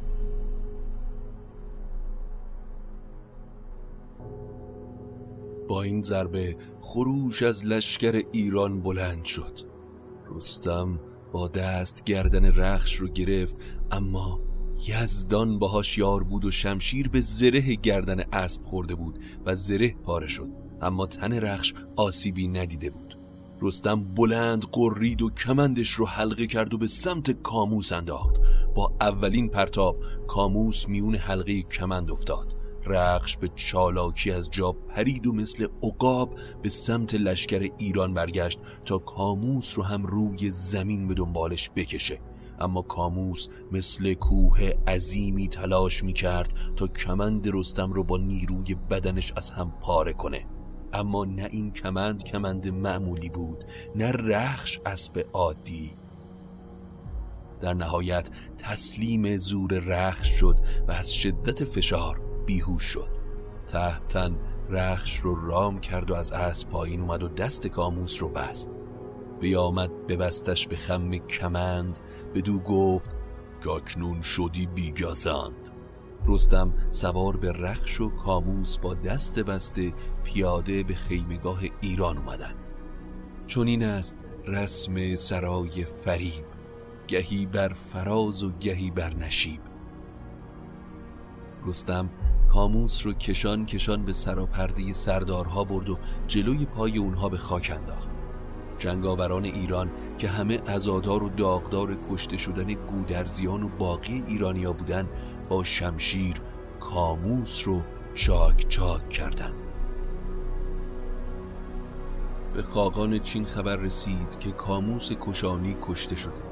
با 5.69 5.83
این 5.83 6.03
ضربه 6.03 6.57
خروش 6.81 7.43
از 7.43 7.67
لشکر 7.67 8.23
ایران 8.33 8.81
بلند 8.81 9.25
شد. 9.25 9.59
رستم 10.31 11.01
با 11.33 11.49
دست 11.49 12.05
گردن 12.05 12.45
رخش 12.45 12.97
رو 12.97 13.09
گرفت 13.09 13.57
اما 13.91 14.41
یزدان 14.89 15.59
باهاش 15.59 15.99
یار 15.99 16.23
بود 16.23 16.45
و 16.45 16.51
شمشیر 16.51 17.09
به 17.09 17.21
زره 17.21 17.75
گردن 17.75 18.23
اسب 18.33 18.65
خورده 18.65 18.95
بود 18.95 19.19
و 19.47 19.55
زره 19.55 19.95
پاره 20.05 20.29
شد. 20.29 20.49
اما 20.83 21.07
تن 21.07 21.33
رخش 21.33 21.75
آسیبی 21.97 22.49
ندیده 22.49 22.91
بود. 22.91 23.19
رستم 23.63 24.05
بلند 24.05 24.65
قرید 24.73 25.23
و 25.23 25.31
کمندش 25.31 25.91
رو 25.91 26.07
حلقه 26.07 26.47
کرد 26.47 26.75
و 26.75 26.79
به 26.79 26.87
سمت 26.87 27.31
کاموس 27.31 27.93
انداخت. 27.93 28.37
با 28.75 28.93
اولین 29.01 29.49
پرتاب 29.49 29.97
کاموس 30.27 30.89
میون 30.89 31.15
حلقه 31.15 31.63
کمند 31.63 32.11
افتاد. 32.11 32.55
رخش 32.87 33.37
به 33.37 33.51
چالاکی 33.57 34.31
از 34.31 34.51
جا 34.51 34.73
پرید 34.73 35.27
و 35.27 35.33
مثل 35.33 35.67
عقاب 35.83 36.35
به 36.63 36.69
سمت 36.69 37.15
لشکر 37.15 37.71
ایران 37.79 38.15
برگشت 38.15 38.61
تا 38.85 38.99
کاموس 38.99 39.73
رو 39.77 39.83
هم 39.83 40.07
روی 40.07 40.51
زمین 40.51 41.09
به 41.09 41.15
دنبالش 41.15 41.71
بکشه. 41.77 42.21
اما 42.63 42.83
کاموس 42.83 43.49
مثل 43.73 44.15
کوه 44.15 44.61
عظیمی 44.87 45.49
تلاش 45.49 46.05
می 46.05 46.13
کرد 46.13 46.55
تا 46.77 46.87
کمند 46.87 47.49
رستم 47.55 47.93
رو 47.93 48.05
با 48.05 48.19
نیروی 48.19 48.75
بدنش 48.75 49.33
از 49.37 49.51
هم 49.51 49.73
پاره 49.81 50.13
کنه. 50.13 50.47
اما 50.93 51.25
نه 51.25 51.49
این 51.51 51.73
کمند 51.73 52.25
کمند 52.25 52.69
معمولی 52.69 53.29
بود 53.29 53.65
نه 53.97 54.11
رخش 54.11 54.81
اسب 54.87 55.27
عادی. 55.33 55.97
در 57.61 57.75
نهایت 57.75 58.31
تسلیم 58.59 59.37
زور 59.37 59.73
رخش 59.73 60.29
شد 60.29 60.59
و 60.89 60.93
از 60.93 61.15
شدت 61.15 61.65
فشار 61.65 62.21
بیهوش 62.47 62.83
شد. 62.83 63.09
تحتن 63.67 64.39
رخش 64.71 65.17
رو 65.17 65.47
رام 65.47 65.81
کرد 65.81 66.11
و 66.11 66.15
از 66.15 66.33
اسب 66.33 66.69
پایین 66.69 67.01
اومد 67.01 67.23
و 67.23 67.29
دست 67.29 67.67
کاموس 67.67 68.23
رو 68.23 68.29
بست. 68.29 68.79
بیامد 69.43 70.07
ببستش 70.07 70.69
به 70.69 70.77
خم 70.77 71.11
کمند 71.11 71.99
بدو 72.35 72.59
گفت 72.59 73.11
جاکنون 73.61 74.21
شدی 74.21 74.67
بیگازند 74.67 75.71
رستم 76.27 76.75
سوار 76.91 77.37
به 77.37 77.53
رخش 77.53 78.01
و 78.01 78.11
کاموس 78.11 78.79
با 78.79 78.95
دست 78.95 79.39
بسته 79.39 79.93
پیاده 80.25 80.83
به 80.83 80.95
خیمگاه 80.95 81.61
ایران 81.81 82.19
اومدن. 82.19 82.55
چون 83.47 83.67
این 83.67 83.85
است 83.85 84.17
رسم 84.47 85.15
سرای 85.15 85.85
فریب 85.85 86.45
گهی 87.09 87.47
بر 87.47 87.73
فراز 87.73 88.43
و 88.43 88.53
گهی 88.61 88.91
بر 88.91 89.15
نشیب. 89.15 89.61
رستم 91.67 92.11
کاموس 92.53 93.07
رو 93.07 93.13
کشان 93.13 93.67
کشان 93.67 94.05
به 94.05 94.13
سراپرده 94.13 94.93
سردارها 94.93 95.65
برد 95.65 95.91
و 95.91 95.99
جلوی 96.27 96.67
پای 96.67 96.99
اونها 96.99 97.29
به 97.29 97.37
خاک 97.37 97.73
انداخت. 97.77 98.12
جنگاوران 98.83 99.45
ایران 99.45 99.91
که 100.19 100.29
همه 100.29 100.61
ازادار 100.67 101.23
و 101.23 101.29
داغدار 101.29 101.99
کشته 102.11 102.37
شدن 102.37 102.65
گودرزیان 102.65 103.63
و 103.63 103.69
باقی 103.69 104.25
ایرانیا 104.27 104.73
بودن 104.73 105.09
با 105.49 105.65
شمشیر 105.65 106.35
کاموس 106.81 107.63
رو 107.69 107.83
چاک 108.15 108.69
چاک 108.69 109.11
کردند. 109.11 109.55
به 112.55 112.63
خاقان 112.63 113.19
چین 113.19 113.45
خبر 113.45 113.77
رسید 113.77 114.39
که 114.41 114.51
کاموس 114.51 115.11
کشانی 115.21 115.77
کشته 115.83 116.17
شده 116.17 116.43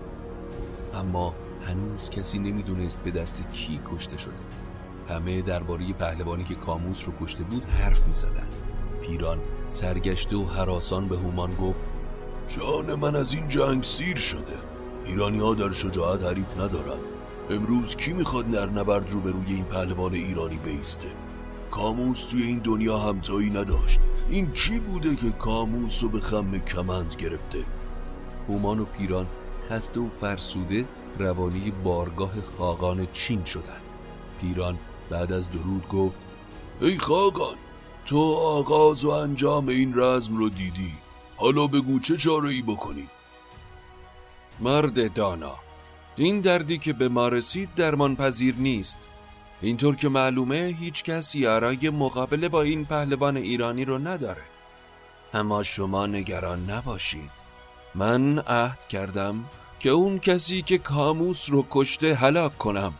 اما 0.95 1.35
هنوز 1.63 2.11
کسی 2.11 2.39
نمی‌دونست 2.39 3.03
به 3.03 3.11
دست 3.11 3.45
کی 3.53 3.81
کشته 3.95 4.19
شده 4.19 4.35
همه 5.09 5.43
درباره 5.43 5.93
پهلوانی 5.93 6.45
که 6.45 6.55
کاموس 6.55 7.09
رو 7.09 7.13
کشته 7.21 7.45
بود 7.45 7.65
حرف 7.65 8.07
می 8.09 8.15
زدن. 8.15 8.49
پیران 9.03 9.39
سرگشته 9.69 10.37
و 10.37 10.45
حراسان 10.45 11.09
به 11.09 11.17
هومان 11.17 11.55
گفت 11.55 11.90
جان 12.59 12.95
من 12.95 13.17
از 13.17 13.35
این 13.35 13.49
جنگ 13.49 13.85
سیر 13.85 14.17
شده. 14.17 14.59
ایرانی 15.07 15.39
ها 15.39 15.55
در 15.55 15.73
شجاعت 15.73 16.23
حریف 16.23 16.57
ندارن. 16.57 17.01
امروز 17.51 17.97
کی 17.97 18.13
می‌خواد 18.13 18.57
نر 18.57 18.67
نبرد 18.67 19.11
رو 19.11 19.21
به 19.21 19.31
روی 19.33 19.55
این 19.55 19.65
پهلوان 19.65 20.15
ایرانی 20.15 20.57
بیسته؟ 20.57 21.09
کاموس 21.71 22.25
توی 22.25 22.43
این 22.43 22.59
دنیا 22.59 22.99
همتایی 22.99 23.51
نداشت. 23.51 24.01
این 24.31 24.53
کی 24.53 24.79
بوده 24.79 25.17
که 25.17 25.31
کاموس 25.31 26.03
رو 26.03 26.09
به 26.09 26.21
خم 26.21 26.59
کمند 26.59 27.15
گرفته؟ 27.19 27.59
هومان 28.49 28.81
و 28.81 28.85
پیران 28.85 29.27
خسته 29.69 30.01
و 30.01 30.09
فرسوده 30.21 30.85
روانی 31.19 31.73
بارگاه 31.85 32.33
خاقان 32.59 33.09
چین 33.13 33.45
شدن. 33.45 33.81
پیران 34.41 34.79
بعد 35.11 35.33
از 35.33 35.51
درود 35.51 35.89
گفت 35.89 36.19
ای 36.81 36.99
خاقان 36.99 37.57
تو 38.07 38.33
آغاز 38.35 39.05
و 39.05 39.11
انجام 39.11 39.69
این 39.69 39.93
رزم 39.97 40.37
رو 40.37 40.49
دیدی. 40.49 40.93
حالا 41.41 41.67
بگو 41.67 41.99
چه 41.99 42.17
چاره 42.17 42.51
ای 42.51 42.63
بکنی 42.63 43.09
مرد 44.61 45.13
دانا 45.13 45.57
این 46.17 46.41
دردی 46.41 46.79
که 46.79 46.93
به 46.93 47.09
ما 47.09 47.29
رسید 47.29 47.75
درمان 47.75 48.17
پذیر 48.17 48.55
نیست. 48.55 49.09
اینطور 49.61 49.97
که 49.97 50.09
معلومه 50.09 50.77
هیچ 50.81 51.05
کس 51.05 51.35
یارای 51.35 51.91
مقابله 51.91 52.49
با 52.49 52.63
این 52.63 52.85
پهلوان 52.85 53.37
ایرانی 53.37 53.85
رو 53.85 53.99
نداره. 53.99 54.43
اما 55.35 55.63
شما 55.63 56.07
نگران 56.07 56.71
نباشید. 56.71 57.31
من 57.95 58.39
عهد 58.39 58.87
کردم 58.87 59.45
که 59.81 59.91
اون 59.91 60.19
کسی 60.19 60.63
که 60.63 60.79
کاموس 60.79 61.51
رو 61.51 61.67
کشته 61.71 62.15
هلاک 62.15 62.59
کنم. 62.59 62.95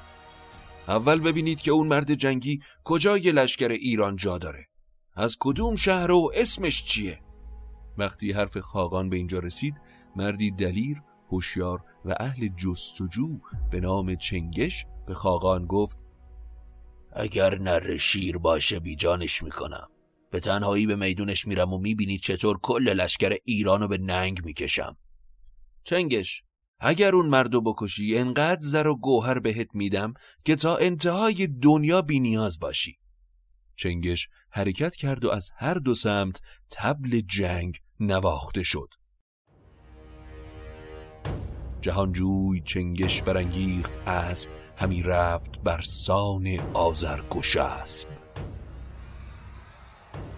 اول 0.89 1.21
ببینید 1.21 1.61
که 1.61 1.71
اون 1.71 1.87
مرد 1.87 2.15
جنگی 2.15 2.61
کجای 2.85 3.33
لشکر 3.33 3.69
ایران 3.69 4.17
جا 4.17 4.39
داره. 4.39 4.67
از 5.17 5.37
کدوم 5.41 5.77
شهر 5.77 6.11
و 6.11 6.33
اسمش 6.35 6.85
چیه؟ 6.85 7.19
وقتی 8.01 8.33
حرف 8.33 8.59
خاقان 8.59 9.09
به 9.09 9.17
اینجا 9.17 9.39
رسید 9.39 9.81
مردی 10.17 10.51
دلیر 10.51 11.03
هوشیار 11.29 11.85
و 12.05 12.15
اهل 12.21 12.49
جستجو 12.49 13.39
به 13.71 13.81
نام 13.81 14.15
چنگش 14.15 14.87
به 15.07 15.15
خاقان 15.15 15.67
گفت 15.67 16.05
اگر 17.13 17.59
نر 17.59 17.97
شیر 17.97 18.39
باشه 18.39 18.81
بیجانش 18.81 19.43
می‌کنم. 19.43 19.89
به 20.31 20.41
تنهایی 20.41 20.87
به 20.87 20.97
میدونش 20.97 21.47
میرم 21.47 21.73
و 21.73 21.79
می‌بینید 21.79 22.21
چطور 22.21 22.59
کل 22.59 22.83
لشکر 22.83 23.37
ایرانو 23.45 23.89
به 23.89 23.99
ننگ 23.99 24.45
می‌کشم. 24.45 24.97
چنگش 25.85 26.43
اگر 26.81 27.15
اون 27.15 27.27
مردو 27.27 27.61
بکشی 27.61 28.19
انقدر 28.19 28.61
زر 28.61 28.87
و 28.87 28.97
گوهر 28.97 29.39
بهت 29.39 29.69
میدم 29.75 30.15
که 30.45 30.57
تا 30.57 30.77
انتهای 30.77 31.47
دنیا 31.47 32.03
بی 32.03 32.21
نیاز 32.21 32.59
باشی. 32.59 32.99
چنگش 33.77 34.29
حرکت 34.51 34.97
کرد 34.97 35.25
و 35.25 35.31
از 35.31 35.51
هر 35.57 35.75
دو 35.75 35.95
سمت 35.95 36.41
تبل 36.71 37.21
جنگ 37.21 37.81
نواخته 38.03 38.63
شد. 38.63 38.89
جهانجوی 41.81 42.61
چنگش 42.65 43.23
برانگیخت 43.23 43.99
اسب 44.09 44.49
همی 44.77 45.03
رفت 45.03 45.59
بر 45.65 45.81
سان 45.81 46.59
آزرگوش 46.75 47.57
اسب. 47.57 48.09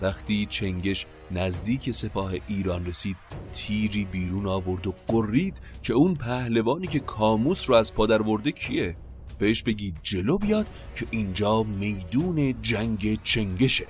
وقتی 0.02 0.46
چنگش 0.46 1.06
نزدیک 1.30 1.90
سپاه 1.90 2.32
ایران 2.48 2.86
رسید 2.86 3.16
تیری 3.52 4.04
بیرون 4.04 4.46
آورد 4.46 4.86
و 4.86 4.94
قرید 5.06 5.60
که 5.82 5.92
اون 5.92 6.14
پهلوانی 6.14 6.86
که 6.86 7.00
کاموس 7.00 7.70
رو 7.70 7.74
از 7.74 7.94
پادر 7.94 8.22
ورده 8.22 8.52
کیه؟ 8.52 8.96
بهش 9.38 9.62
بگی 9.62 9.94
جلو 10.02 10.38
بیاد 10.38 10.70
که 10.96 11.06
اینجا 11.10 11.62
میدون 11.62 12.62
جنگ 12.62 13.22
چنگشه. 13.22 13.86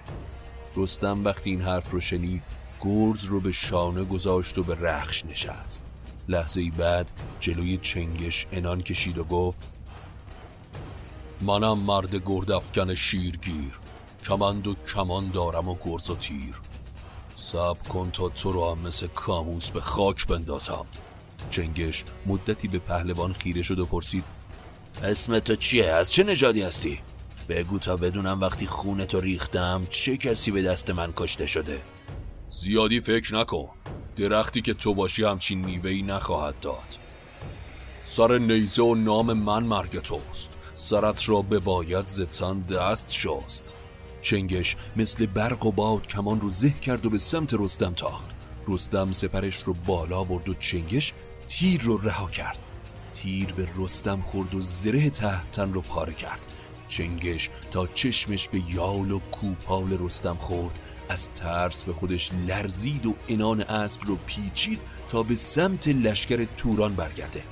رستم 0.76 1.24
وقتی 1.24 1.50
این 1.50 1.60
حرف 1.60 1.90
رو 1.90 2.00
شنید 2.00 2.42
گرز 2.84 3.24
رو 3.24 3.40
به 3.40 3.52
شانه 3.52 4.04
گذاشت 4.04 4.58
و 4.58 4.62
به 4.62 4.74
رخش 4.74 5.24
نشست. 5.24 5.84
لحظه 6.28 6.70
بعد 6.70 7.10
جلوی 7.40 7.78
چنگش 7.82 8.46
انان 8.52 8.82
کشید 8.82 9.18
و 9.18 9.24
گفت 9.24 9.70
منم 11.40 11.78
مرد 11.78 12.14
گردافکن 12.26 12.94
شیرگیر. 12.94 13.80
کمند 14.26 14.66
و 14.66 14.74
کمان 14.94 15.28
دارم 15.28 15.68
و 15.68 15.76
گرز 15.84 16.10
و 16.10 16.16
تیر. 16.16 16.54
سب 17.36 17.88
کن 17.88 18.10
تا 18.10 18.28
تو 18.28 18.52
رو 18.52 18.70
هم 18.70 18.78
مثل 18.78 19.06
کاموس 19.06 19.70
به 19.70 19.80
خاک 19.80 20.26
بندازم. 20.26 20.86
چنگش 21.50 22.04
مدتی 22.26 22.68
به 22.68 22.78
پهلوان 22.78 23.32
خیره 23.32 23.62
شد 23.62 23.78
و 23.78 23.86
پرسید 23.86 24.24
اسم 25.02 25.38
تو 25.38 25.56
چیه؟ 25.56 25.86
از 25.86 26.12
چه 26.12 26.24
نژادی 26.24 26.62
هستی؟ 26.62 26.98
بگو 27.48 27.78
تا 27.78 27.96
بدونم 27.96 28.40
وقتی 28.40 28.66
خونتو 28.66 29.20
ریختم 29.20 29.86
چه 29.90 30.16
کسی 30.16 30.50
به 30.50 30.62
دست 30.62 30.90
من 30.90 31.12
کشته 31.16 31.46
شده؟ 31.46 31.82
زیادی 32.52 33.00
فکر 33.00 33.34
نکن. 33.34 33.68
درختی 34.16 34.62
که 34.62 34.74
تو 34.74 34.94
باشی 34.94 35.24
همچین 35.24 35.64
میوهی 35.64 36.02
نخواهد 36.02 36.60
داد. 36.60 36.98
سر 38.04 38.38
نیزه 38.38 38.82
و 38.82 38.94
نام 38.94 39.32
من 39.32 39.62
مرگ 39.62 39.98
توست. 39.98 40.52
سرت 40.74 41.28
را 41.28 41.42
به 41.42 41.58
باید 41.58 42.08
زتان 42.08 42.60
دست 42.60 43.12
شست. 43.12 43.72
چنگش 44.22 44.76
مثل 44.96 45.26
برق 45.26 45.66
و 45.66 45.72
باد 45.72 46.06
کمان 46.06 46.40
رو 46.40 46.50
زه 46.50 46.70
کرد 46.70 47.06
و 47.06 47.10
به 47.10 47.18
سمت 47.18 47.54
رستم 47.54 47.92
تاخت. 47.92 48.30
رستم 48.68 49.12
سپرش 49.12 49.62
رو 49.62 49.76
بالا 49.86 50.24
برد 50.24 50.48
و 50.48 50.54
چنگش 50.54 51.12
تیر 51.46 51.82
رو 51.82 51.96
رها 51.96 52.28
کرد. 52.28 52.64
تیر 53.12 53.52
به 53.52 53.68
رستم 53.76 54.20
خورد 54.20 54.54
و 54.54 54.60
زره 54.60 55.10
تحتن 55.10 55.72
رو 55.72 55.80
پاره 55.80 56.14
کرد. 56.14 56.46
چنگش 56.88 57.50
تا 57.70 57.86
چشمش 57.86 58.48
به 58.48 58.60
یال 58.74 59.10
و 59.10 59.18
کوپال 59.18 59.98
رستم 60.00 60.36
خورد. 60.40 60.78
از 61.12 61.30
ترس 61.30 61.84
به 61.84 61.92
خودش 61.92 62.30
لرزید 62.46 63.06
و 63.06 63.14
انان 63.28 63.60
اسب 63.60 64.00
رو 64.04 64.16
پیچید 64.26 64.80
تا 65.10 65.22
به 65.22 65.34
سمت 65.34 65.88
لشکر 65.88 66.46
توران 66.56 66.94
برگرده. 66.94 67.42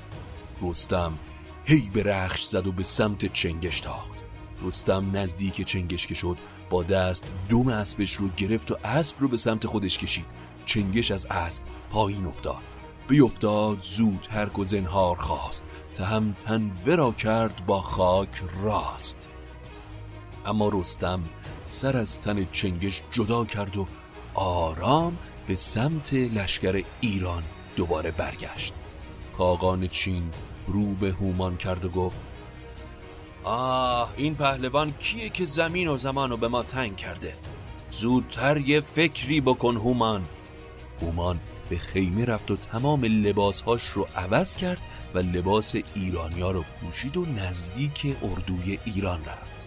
رستم 0.63 1.19
هی 1.65 1.91
به 1.93 2.03
رخش 2.03 2.45
زد 2.45 2.67
و 2.67 2.73
به 2.73 2.83
سمت 2.83 3.33
چنگش 3.33 3.81
تاخت. 3.81 4.19
رستم 4.63 5.17
نزدیک 5.17 5.67
چنگش 5.67 6.07
که 6.07 6.15
شد 6.15 6.37
با 6.71 6.83
دست 6.83 7.35
دوم 7.49 7.69
اسبش 7.69 8.13
رو 8.13 8.29
گرفت 8.29 8.71
و 8.71 8.77
اسب 8.85 9.17
رو 9.19 9.29
به 9.29 9.37
سمت 9.37 9.67
خودش 9.67 9.99
کشید. 9.99 10.27
چنگش 10.67 11.11
از 11.11 11.27
اسب 11.31 11.63
پایین 11.91 12.27
افتاد. 12.27 12.63
بیفتاد 13.09 13.81
زود 13.81 14.29
هر 14.31 14.61
و 14.61 14.65
زنهار 14.65 15.17
خواست. 15.17 15.65
تهمتن 15.95 16.71
ورا 16.87 17.13
کرد 17.13 17.67
با 17.67 17.83
خاک 17.83 18.43
راست. 18.63 19.30
اما 20.47 20.69
رستم 20.69 21.21
سر 21.65 21.97
از 21.97 22.21
تن 22.21 22.47
چنگش 22.53 23.03
جدا 23.13 23.45
کرد 23.45 23.77
و 23.77 23.87
آرام 24.35 25.19
به 25.47 25.55
سمت 25.55 26.13
لشکر 26.13 26.85
ایران 27.01 27.43
دوباره 27.77 28.11
برگشت. 28.11 28.75
خاقان 29.33 29.89
چین 29.89 30.31
رو 30.67 30.95
به 30.95 31.13
هومان 31.13 31.57
کرد 31.57 31.85
و 31.85 31.89
گفت 31.89 32.17
آه 33.45 34.13
این 34.17 34.35
پهلوان 34.35 34.93
کیه 34.93 35.29
که 35.29 35.45
زمین 35.45 35.89
و 35.89 35.97
زمان 35.97 36.31
رو 36.31 36.37
به 36.37 36.49
ما 36.49 36.63
تنگ 36.63 36.97
کرده؟ 36.97 37.35
زودتر 37.91 38.57
یه 38.57 38.81
فکری 38.81 39.41
بکن 39.41 39.77
هومان. 39.77 40.25
هومان 41.03 41.41
به 41.71 41.79
خیمه 41.79 42.25
رفت 42.25 42.51
و 42.51 42.57
تمام 42.57 43.05
لباسهاش 43.05 43.87
رو 43.87 44.09
عوض 44.17 44.55
کرد 44.55 44.83
و 45.15 45.19
لباس 45.19 45.75
ایرانیا 45.95 46.51
رو 46.51 46.65
پوشید 46.81 47.17
و 47.17 47.27
نزدیک 47.27 48.17
اردوی 48.23 48.79
ایران 48.85 49.25
رفت. 49.25 49.60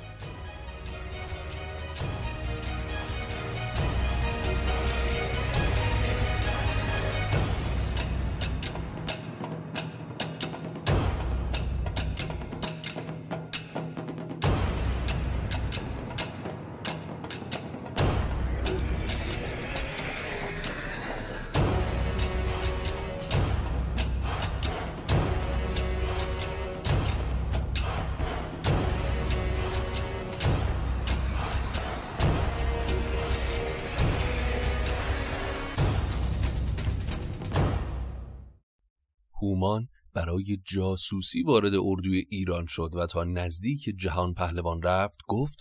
جاسوسی 40.74 41.44
وارد 41.44 41.74
اردوی 41.75 42.25
ایران 42.30 42.65
شد 42.65 42.92
و 42.96 43.06
تا 43.06 43.24
نزدیک 43.24 43.94
جهان 43.98 44.34
پهلوان 44.34 44.82
رفت 44.82 45.18
گفت 45.27 45.58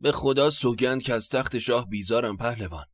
به 0.00 0.12
خدا 0.12 0.50
سوگند 0.50 1.02
که 1.02 1.14
از 1.14 1.28
تخت 1.28 1.58
شاه 1.58 1.88
بیزارم 1.88 2.36
پهلوان. 2.36 2.84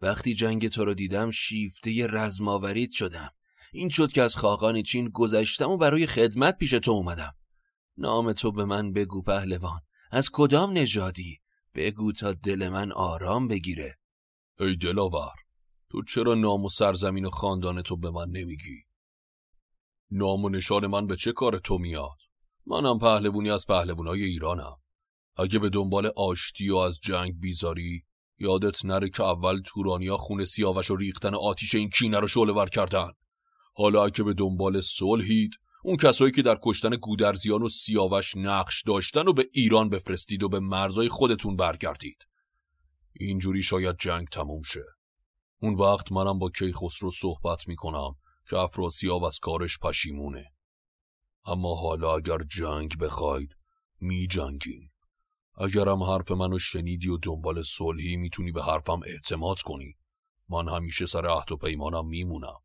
وقتی 0.00 0.34
جنگ 0.34 0.68
تو 0.68 0.84
رو 0.84 0.94
دیدم 0.94 1.30
شیفته 1.30 2.06
رزماورید 2.06 2.90
شدم. 2.90 3.30
این 3.72 3.88
شد 3.88 4.12
که 4.12 4.22
از 4.22 4.36
خاقان 4.36 4.82
چین 4.82 5.08
گذشتم 5.08 5.70
و 5.70 5.76
برای 5.76 6.06
خدمت 6.06 6.58
پیش 6.58 6.70
تو 6.70 6.90
اومدم. 6.90 7.34
نام 7.96 8.32
تو 8.32 8.52
به 8.52 8.64
من 8.64 8.92
بگو 8.92 9.22
پهلوان. 9.22 9.80
از 10.10 10.30
کدام 10.32 10.72
نژادی؟ 10.72 11.40
بگو 11.74 12.12
تا 12.12 12.32
دل 12.32 12.68
من 12.68 12.92
آرام 12.92 13.48
بگیره. 13.48 13.98
ای 14.60 14.76
دلاور 14.76 15.34
تو 15.90 16.02
چرا 16.02 16.34
نام 16.34 16.64
و 16.64 16.68
سرزمین 16.68 17.24
و 17.24 17.30
خاندان 17.30 17.82
تو 17.82 17.96
به 17.96 18.10
من 18.10 18.28
نمیگی؟ 18.28 18.84
نام 20.14 20.44
و 20.44 20.48
نشان 20.48 20.86
من 20.86 21.06
به 21.06 21.16
چه 21.16 21.32
کار 21.32 21.58
تو 21.58 21.78
میاد؟ 21.78 22.16
منم 22.66 22.98
پهلوونی 22.98 23.50
از 23.50 23.66
پهلوونای 23.66 24.22
ایرانم. 24.22 24.76
اگه 25.36 25.58
به 25.58 25.68
دنبال 25.68 26.10
آشتی 26.16 26.70
و 26.70 26.76
از 26.76 26.98
جنگ 27.02 27.40
بیزاری 27.40 28.04
یادت 28.38 28.84
نره 28.84 29.10
که 29.10 29.22
اول 29.22 29.62
تورانیا 29.66 30.16
خون 30.16 30.44
سیاوش 30.44 30.90
و 30.90 30.96
ریختن 30.96 31.34
آتیش 31.34 31.74
این 31.74 31.90
کینه 31.90 32.18
رو 32.18 32.28
شعله 32.28 32.52
ور 32.52 32.68
کردن. 32.68 33.10
حالا 33.74 34.04
اگه 34.04 34.24
به 34.24 34.34
دنبال 34.34 34.80
صلحید 34.80 35.50
اون 35.84 35.96
کسایی 35.96 36.32
که 36.32 36.42
در 36.42 36.58
کشتن 36.62 36.96
گودرزیان 36.96 37.62
و 37.62 37.68
سیاوش 37.68 38.36
نقش 38.36 38.82
داشتن 38.82 39.28
و 39.28 39.32
به 39.32 39.48
ایران 39.52 39.88
بفرستید 39.88 40.42
و 40.42 40.48
به 40.48 40.60
مرزای 40.60 41.08
خودتون 41.08 41.56
برگردید. 41.56 42.26
اینجوری 43.20 43.62
شاید 43.62 43.96
جنگ 43.98 44.28
تموم 44.28 44.62
شه. 44.62 44.84
اون 45.62 45.74
وقت 45.74 46.12
منم 46.12 46.38
با 46.38 46.50
کیخسرو 46.50 47.10
صحبت 47.10 47.68
می‌کنم. 47.68 48.14
که 48.48 48.56
افراسیاب 48.56 49.24
از 49.24 49.38
کارش 49.38 49.78
پشیمونه. 49.78 50.52
اما 51.46 51.74
حالا 51.74 52.16
اگر 52.16 52.38
جنگ 52.38 52.98
بخواید 52.98 53.56
می 54.00 54.26
جنگین 54.26 54.90
اگرم 55.58 56.02
حرف 56.02 56.30
منو 56.30 56.58
شنیدی 56.58 57.08
و 57.08 57.16
دنبال 57.16 57.62
صلحی 57.62 58.16
می‌تونی 58.16 58.52
به 58.52 58.62
حرفم 58.62 59.00
اعتماد 59.06 59.60
کنی. 59.60 59.96
من 60.48 60.68
همیشه 60.68 61.06
سر 61.06 61.26
عهد 61.26 61.52
و 61.52 61.56
پیمانم 61.56 62.06
میمونم. 62.06 62.60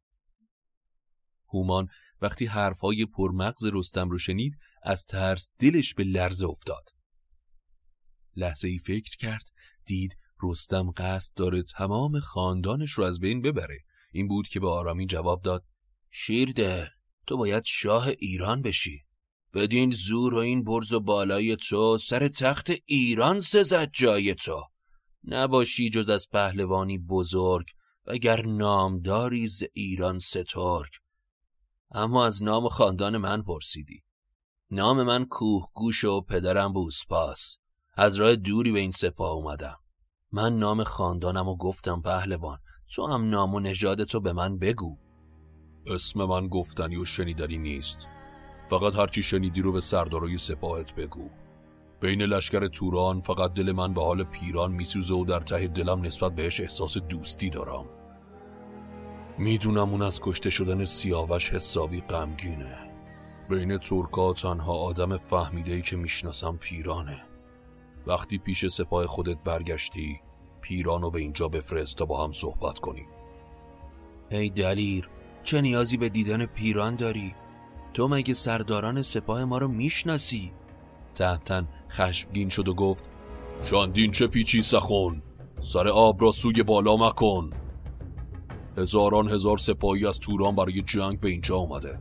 هومان 1.54 1.88
وقتی 2.22 2.46
حرفهای 2.46 3.06
پرمغز 3.06 3.66
رستم 3.74 4.10
رو 4.10 4.18
شنید 4.18 4.60
از 4.84 5.06
ترس 5.06 5.50
دلش 5.60 5.94
به 5.94 6.04
لرزه 6.04 6.48
افتاد. 6.48 6.90
لحظه 8.36 8.68
ای 8.68 8.78
فکر 8.78 9.18
کرد 9.18 9.50
دید 9.86 10.18
رستم 10.44 10.92
قصد 10.92 11.34
داره 11.36 11.64
تمام 11.64 12.20
خاندانش 12.20 12.92
رو 12.92 13.04
از 13.04 13.20
بین 13.20 13.42
ببره. 13.42 13.80
این 14.12 14.28
بود 14.28 14.48
که 14.48 14.60
به 14.60 14.70
آرامی 14.70 15.06
جواب 15.06 15.42
داد 15.42 15.66
شیردل 16.12 16.86
تو 17.28 17.38
باید 17.38 17.64
شاه 17.66 18.08
ایران 18.08 18.62
بشی. 18.62 19.06
بدین 19.54 19.92
زور 19.92 20.34
و 20.34 20.38
این 20.38 20.64
برز 20.64 20.94
و 20.94 21.00
بالای 21.00 21.56
تو 21.56 21.98
سر 21.98 22.28
تخت 22.28 22.72
ایران 22.86 23.40
سزد 23.40 23.90
جای 23.94 24.36
تو. 24.36 24.64
نباشی 25.24 25.90
جز 25.90 26.10
از 26.10 26.28
پهلوانی 26.32 26.98
بزرگ 26.98 27.66
وگر 28.06 28.46
نامداری 28.46 29.48
ز 29.48 29.64
ایران 29.74 30.20
سترگ. 30.20 30.90
اما 31.92 32.26
از 32.26 32.44
نام 32.44 32.70
خاندان 32.70 33.18
من 33.18 33.42
پرسیدی. 33.42 34.04
نام 34.72 35.04
من 35.04 35.26
کوه 35.26 35.68
گوش 35.74 36.04
و 36.04 36.22
پدرم 36.22 36.74
بوسپاس 36.74 37.56
از 37.96 38.16
راه 38.16 38.36
دوری 38.36 38.72
به 38.72 38.80
این 38.80 38.92
سپاه 38.92 39.32
اومدم. 39.32 39.78
من 40.32 40.60
نام 40.60 40.84
خاندانم 40.84 41.48
و 41.48 41.58
گفتم 41.58 42.02
پهلوان. 42.02 42.60
تو 42.90 43.08
هم 43.08 43.30
نام 43.30 43.56
و 43.56 43.60
نژاد 43.60 44.04
تو 44.04 44.20
به 44.20 44.34
من 44.34 44.58
بگو. 44.58 44.98
اسم 45.88 46.26
من 46.26 46.48
گفتنی 46.48 46.96
و 46.96 47.06
شنیدنی 47.06 47.58
نیست. 47.58 48.08
فقط 48.70 48.96
هرچی 48.96 49.24
شنیدی 49.24 49.62
رو 49.62 49.72
به 49.72 49.82
سردارای 49.82 50.38
سپاهت 50.38 50.96
بگو. 50.96 51.30
بین 52.02 52.22
لشکر 52.22 52.68
توران 52.68 53.22
فقط 53.22 53.54
دل 53.54 53.72
من 53.72 53.94
به 53.94 54.02
حال 54.02 54.24
پیران 54.24 54.72
میسوزه 54.72 55.14
و 55.14 55.26
در 55.26 55.40
ته 55.40 55.68
دلم 55.68 56.02
نسبت 56.02 56.36
بهش 56.36 56.60
احساس 56.60 56.98
دوستی 56.98 57.50
دارم. 57.50 57.86
می‌دونم 59.38 59.90
اون 59.90 60.02
از 60.02 60.22
کشته 60.22 60.50
شدن 60.50 60.86
سیاوش 60.86 61.50
حسابی 61.50 62.02
غمگینه. 62.02 62.78
بین 63.50 63.78
ترکا 63.78 64.34
تنها 64.34 64.74
آدم 64.74 65.18
فهمیده 65.18 65.74
ای 65.74 65.82
که 65.82 65.98
می‌شناسم 65.98 66.58
پیرانه. 66.58 67.22
وقتی 68.08 68.38
پیش 68.38 68.66
سپاه 68.66 69.08
خودت 69.08 69.38
برگشتی 69.44 70.22
پیرانو 70.62 71.10
به 71.10 71.20
اینجا 71.20 71.48
بفرست 71.48 71.98
تا 71.98 72.06
با 72.06 72.24
هم 72.24 72.32
صحبت 72.32 72.80
کنیم. 72.80 73.08
ای 74.32 74.50
دلیر 74.50 75.10
چه 75.44 75.62
نیازی 75.62 75.98
به 75.98 76.10
دیدن 76.10 76.46
پیران 76.46 76.96
داری؟ 76.96 77.36
تو 77.94 78.08
مگه 78.08 78.34
سرداران 78.34 79.02
سپاه 79.02 79.46
ما 79.46 79.58
رو 79.58 79.68
می‌شناسی؟ 79.68 80.52
تحتن 81.14 81.68
خشمگین 81.90 82.50
شد 82.50 82.68
و 82.68 82.74
گفت 82.74 83.04
چندین 83.70 84.12
چه 84.12 84.28
پیچی 84.28 84.62
سخون 84.62 85.22
سر 85.60 85.88
آب 85.88 86.22
را 86.22 86.32
سوی 86.32 86.64
بالا 86.64 86.98
مکن. 86.98 87.50
هزاران 88.78 89.30
هزار 89.30 89.58
سپاهی 89.58 90.08
از 90.08 90.20
توران 90.20 90.56
برای 90.56 90.82
جنگ 90.82 91.20
به 91.20 91.30
اینجا 91.30 91.56
اومده. 91.56 92.00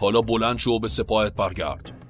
حالا 0.00 0.20
بلند 0.20 0.58
شو 0.58 0.78
به 0.78 0.88
سپاهت 0.88 1.34
برگرد. 1.34 2.06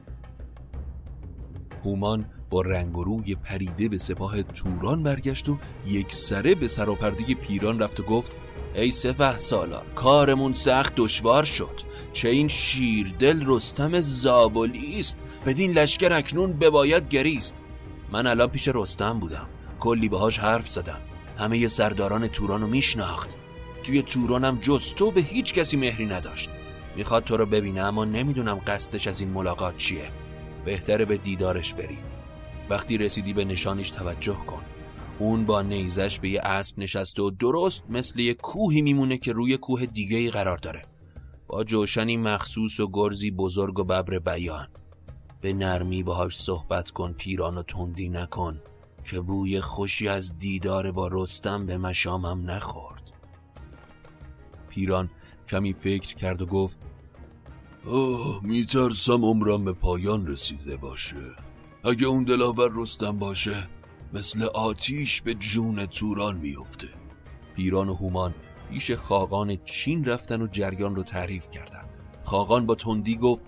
هومان 1.85 2.31
با 2.51 2.63
رنگ 2.63 2.99
و 2.99 3.05
روی 3.05 3.35
پریده 3.35 3.89
به 3.89 3.99
سپاه 3.99 4.43
توران 4.43 5.03
برگشت 5.03 5.49
و 5.49 5.59
یک 5.87 6.13
سره 6.15 6.55
به 6.55 6.69
سراپرده 6.69 7.35
پیران 7.35 7.79
رفت 7.79 8.01
و 8.01 8.03
گفت 8.03 8.37
ای 8.75 8.91
سپه 8.91 9.37
سالار 9.37 9.87
کارمون 9.95 10.53
سخت 10.53 10.93
دشوار 10.97 11.43
شد. 11.43 11.81
چه 12.13 12.29
این 12.29 12.49
شیردل 12.49 13.45
رستم 13.47 14.01
زابلی 14.01 14.99
است. 14.99 15.19
بدین 15.47 15.73
لشکر 15.73 16.13
اکنون 16.13 16.53
بباید 16.53 17.09
گریست. 17.09 17.63
من 18.13 18.27
الان 18.27 18.49
پیش 18.49 18.69
رستم 18.75 19.19
بودم. 19.19 19.49
کلی 19.81 20.09
باهاش 20.09 20.39
حرف 20.39 20.69
زدم. 20.69 21.01
همه 21.39 21.69
سرداران 21.69 22.27
تورانو 22.27 22.67
میشناخت. 22.67 23.31
توی 23.85 24.03
تورانم 24.03 24.59
جز 24.63 24.95
تو 24.95 25.11
به 25.11 25.21
هیچ 25.21 25.55
کسی 25.55 25.77
مهری 25.77 26.07
نداشت. 26.07 26.51
می‌خواد 26.97 27.25
تو 27.25 27.37
رو 27.37 27.47
ببینه 27.47 27.81
اما 27.81 28.05
نمی‌دونم 28.05 28.61
قصدش 28.67 29.07
از 29.07 29.21
این 29.21 29.31
ملاقات 29.31 29.77
چیه. 29.77 30.11
بهتره 30.65 31.05
به 31.05 31.17
دیدارش 31.17 31.75
بری 31.75 31.99
وقتی 32.71 32.99
رسیدی 32.99 33.33
به 33.33 33.45
نشانش 33.45 33.91
توجه 33.91 34.37
کن. 34.47 34.63
اون 35.19 35.45
با 35.45 35.63
نیزش 35.63 36.19
به 36.19 36.29
یه 36.29 36.41
اسب 36.41 36.79
نشسته 36.79 37.23
و 37.23 37.31
درست 37.31 37.91
مثل 37.91 38.21
یه 38.21 38.35
کوهی 38.35 38.83
میمونه 38.83 39.19
که 39.19 39.33
روی 39.33 39.57
کوه 39.57 39.87
دیگه 39.87 40.17
ای 40.17 40.31
قرار 40.31 40.57
داره. 40.57 40.85
با 41.47 41.65
جوشنی 41.65 42.17
مخصوص 42.17 42.81
و 42.81 42.91
گرزی 42.93 43.31
بزرگ 43.31 43.79
و 43.79 43.85
ببر 43.85 44.19
بیان. 44.19 44.69
به 45.41 45.53
نرمی 45.53 46.03
باهاش 46.03 46.39
صحبت 46.39 46.91
کن 46.91 47.13
پیران 47.13 47.59
و 47.59 47.63
تندی 47.63 48.09
نکن 48.09 48.61
که 49.05 49.21
بوی 49.21 49.61
خوشی 49.61 50.09
از 50.09 50.39
دیدار 50.39 50.93
با 50.93 51.09
رستم 51.13 51.67
به 51.67 51.79
مشامم 51.79 52.51
نخورد. 52.51 53.13
پیران 54.69 55.11
کمی 55.49 55.73
فکر 55.73 56.15
کرد 56.15 56.43
و 56.43 56.47
گفت 56.47 56.79
آه 57.91 58.41
میترسم 58.43 59.25
عمرم 59.25 59.65
به 59.65 59.73
پایان 59.73 60.27
رسیده 60.27 60.77
باشه. 60.77 61.48
اگه 61.89 62.07
اون 62.07 62.25
دلاور 62.25 62.71
رستم 62.75 63.19
باشه 63.19 63.55
مثل 64.13 64.43
آتیش 64.43 65.23
به 65.23 65.35
جون 65.35 65.87
توران 65.87 66.37
میفته 66.37 66.89
پیران 67.57 67.89
و 67.89 67.95
هومان 67.95 68.35
پیش 68.71 68.91
خاقان 68.91 69.59
چین 69.65 70.05
رفتن 70.05 70.43
و 70.43 70.47
جریان 70.47 70.97
رو 70.97 71.03
تعریف 71.03 71.51
کردند. 71.51 71.89
خاقان 72.25 72.67
با 72.67 72.75
تندی 72.75 73.17
گفت 73.17 73.43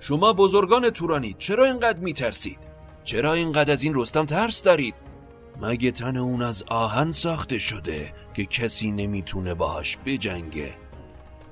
شما 0.00 0.32
بزرگان 0.32 0.90
تورانید 0.90 1.38
چرا 1.38 1.64
اینقدر 1.64 1.98
میترسید؟ 1.98 2.58
چرا 3.04 3.32
اینقدر 3.32 3.72
از 3.72 3.82
این 3.82 3.94
رستم 3.94 4.26
ترس 4.26 4.62
دارید؟ 4.62 5.02
مگه 5.62 5.90
تن 5.90 6.16
اون 6.16 6.42
از 6.42 6.62
آهن 6.62 7.10
ساخته 7.10 7.58
شده 7.58 8.12
که 8.34 8.44
کسی 8.44 8.90
نمی‌تونه 8.90 9.54
باهاش 9.54 9.98
بجنگه 10.06 10.74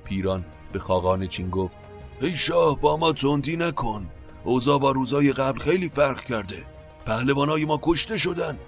پیران 0.05 0.45
به 0.73 0.79
خاقان 0.79 1.27
چین 1.27 1.51
گفت 1.51 1.77
ای 2.21 2.37
شاه 2.37 2.81
با 2.81 2.97
ما 2.97 3.13
تندی 3.13 3.57
نکن 3.57 4.11
اوضاع 4.45 4.79
با 4.79 4.91
روزای 4.91 5.33
قبل 5.33 5.59
خیلی 5.59 5.89
فرق 5.89 6.25
کرده. 6.25 6.67
پهلوانای 7.07 7.65
ما 7.65 7.81
کشته 7.83 8.19
شدن. 8.19 8.59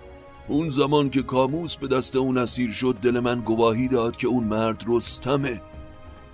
اون 0.48 0.68
زمان 0.68 1.10
که 1.10 1.22
کاموس 1.22 1.76
به 1.76 1.88
دست 1.88 2.16
اون 2.16 2.38
اسیر 2.38 2.72
شد 2.72 2.94
دل 2.94 3.20
من 3.20 3.40
گواهی 3.40 3.88
داد 3.88 4.16
که 4.16 4.26
اون 4.26 4.44
مرد 4.44 4.84
رستمه. 4.86 5.60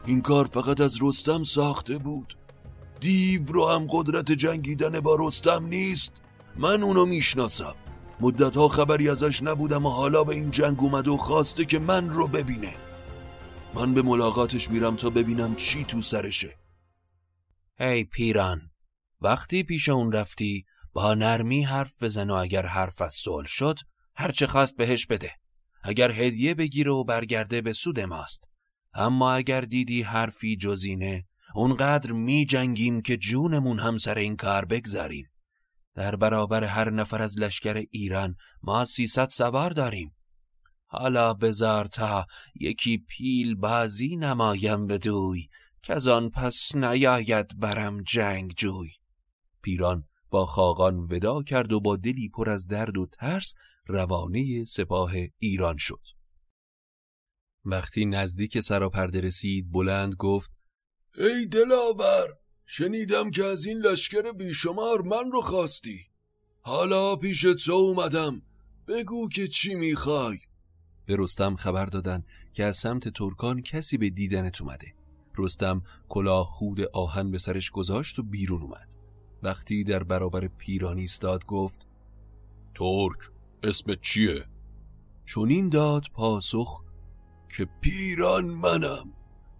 این 0.06 0.22
کار 0.22 0.46
فقط 0.46 0.80
از 0.80 0.98
رستم 1.02 1.42
ساخته 1.42 1.98
بود. 1.98 2.36
دیو 3.00 3.42
رو 3.46 3.68
هم 3.68 3.86
قدرت 3.90 4.32
جنگیدن 4.32 5.00
با 5.00 5.16
رستم 5.20 5.66
نیست. 5.66 6.12
من 6.56 6.82
اونو 6.82 7.06
می‌شناسم. 7.06 7.74
مدتها 8.20 8.68
خبری 8.68 9.08
ازش 9.08 9.42
نبودم 9.42 9.86
و 9.86 9.90
حالا 9.90 10.24
به 10.24 10.34
این 10.34 10.50
جنگ 10.50 10.76
اومد 10.80 11.08
و 11.08 11.16
خواسته 11.16 11.64
که 11.64 11.78
من 11.78 12.10
رو 12.10 12.28
ببینه. 12.28 12.74
من 13.74 13.94
به 13.94 14.02
ملاقاتش 14.02 14.70
میرم 14.70 14.96
تا 14.96 15.10
ببینم 15.10 15.54
چی 15.54 15.84
تو 15.84 16.02
سرشه. 16.02 16.56
هی 17.78 18.04
پیران 18.04 18.69
وقتی 19.20 19.62
پیش 19.62 19.88
اون 19.88 20.12
رفتی 20.12 20.64
با 20.92 21.14
نرمی 21.14 21.64
حرف 21.64 22.02
بزن 22.02 22.30
و 22.30 22.34
اگر 22.34 22.66
حرف 22.66 23.00
از 23.00 23.14
صلح 23.14 23.46
شد 23.46 23.78
هرچه 24.14 24.46
خواست 24.46 24.76
بهش 24.76 25.06
بده. 25.06 25.32
اگر 25.82 26.10
هدیه 26.10 26.54
بگیره 26.54 26.90
و 26.90 27.04
برگرده 27.04 27.60
به 27.60 27.72
سود 27.72 28.00
ماست. 28.00 28.44
اما 28.94 29.32
اگر 29.32 29.60
دیدی 29.60 30.02
حرفی 30.02 30.56
جزینه 30.56 31.26
اونقدر 31.54 32.12
می 32.12 32.46
جنگیم 32.46 33.02
که 33.02 33.16
جونمون 33.16 33.78
هم 33.78 33.98
سر 33.98 34.18
این 34.18 34.36
کار 34.36 34.64
بگذاریم. 34.64 35.26
در 35.94 36.16
برابر 36.16 36.64
هر 36.64 36.90
نفر 36.90 37.22
از 37.22 37.38
لشکر 37.38 37.84
ایران 37.90 38.36
ما 38.62 38.84
سیصد 38.84 39.28
سوار 39.28 39.70
داریم. 39.70 40.16
حالا 40.86 41.34
بزار 41.34 41.84
تا 41.84 42.26
یکی 42.60 42.98
پیل 42.98 43.54
بازی 43.54 44.16
نمایم 44.16 44.86
بدوی 44.86 45.48
که 45.82 45.94
از 45.94 46.08
آن 46.08 46.30
پس 46.30 46.74
نیاید 46.74 47.60
برم 47.60 48.02
جنگ 48.02 48.52
جوی. 48.56 48.99
پیران 49.62 50.04
با 50.30 50.46
خاقان 50.46 50.98
ودا 50.98 51.42
کرد 51.42 51.72
و 51.72 51.80
با 51.80 51.96
دلی 51.96 52.28
پر 52.28 52.50
از 52.50 52.66
درد 52.66 52.98
و 52.98 53.06
ترس 53.06 53.54
روانه 53.86 54.64
سپاه 54.64 55.12
ایران 55.38 55.76
شد. 55.76 56.00
وقتی 57.64 58.04
نزدیک 58.04 58.60
سراپرده 58.60 59.20
رسید 59.20 59.72
بلند 59.72 60.14
گفت 60.14 60.50
ای 61.18 61.46
دلاور 61.46 62.28
شنیدم 62.66 63.30
که 63.30 63.44
از 63.44 63.64
این 63.64 63.78
لشکر 63.78 64.32
بیشمار 64.32 65.02
من 65.02 65.30
رو 65.32 65.40
خواستی. 65.40 66.06
حالا 66.60 67.16
پیش 67.16 67.42
تو 67.42 67.72
اومدم. 67.72 68.42
بگو 68.88 69.28
که 69.28 69.48
چی 69.48 69.74
می‌خوای. 69.74 70.38
به 71.06 71.16
رستم 71.18 71.56
خبر 71.56 71.86
دادن 71.86 72.24
که 72.52 72.64
از 72.64 72.76
سمت 72.76 73.08
ترکان 73.08 73.62
کسی 73.62 73.98
به 73.98 74.10
دیدنت 74.10 74.62
اومده. 74.62 74.94
رستم 75.38 75.82
کلاه 76.08 76.46
خود 76.46 76.80
آهن 76.80 77.30
به 77.30 77.38
سرش 77.38 77.70
گذاشت 77.70 78.18
و 78.18 78.22
بیرون 78.22 78.62
اومد. 78.62 78.99
وقتی 79.42 79.84
در 79.84 80.02
برابر 80.02 80.48
پیران 80.48 80.98
ایستاد 80.98 81.46
گفت 81.46 81.86
ترک 82.74 83.30
اسم 83.62 83.94
چیه؟ 84.02 84.46
چونین 85.24 85.68
داد 85.68 86.04
پاسخ 86.14 86.82
که 87.56 87.68
پیران 87.80 88.44
منم 88.44 89.12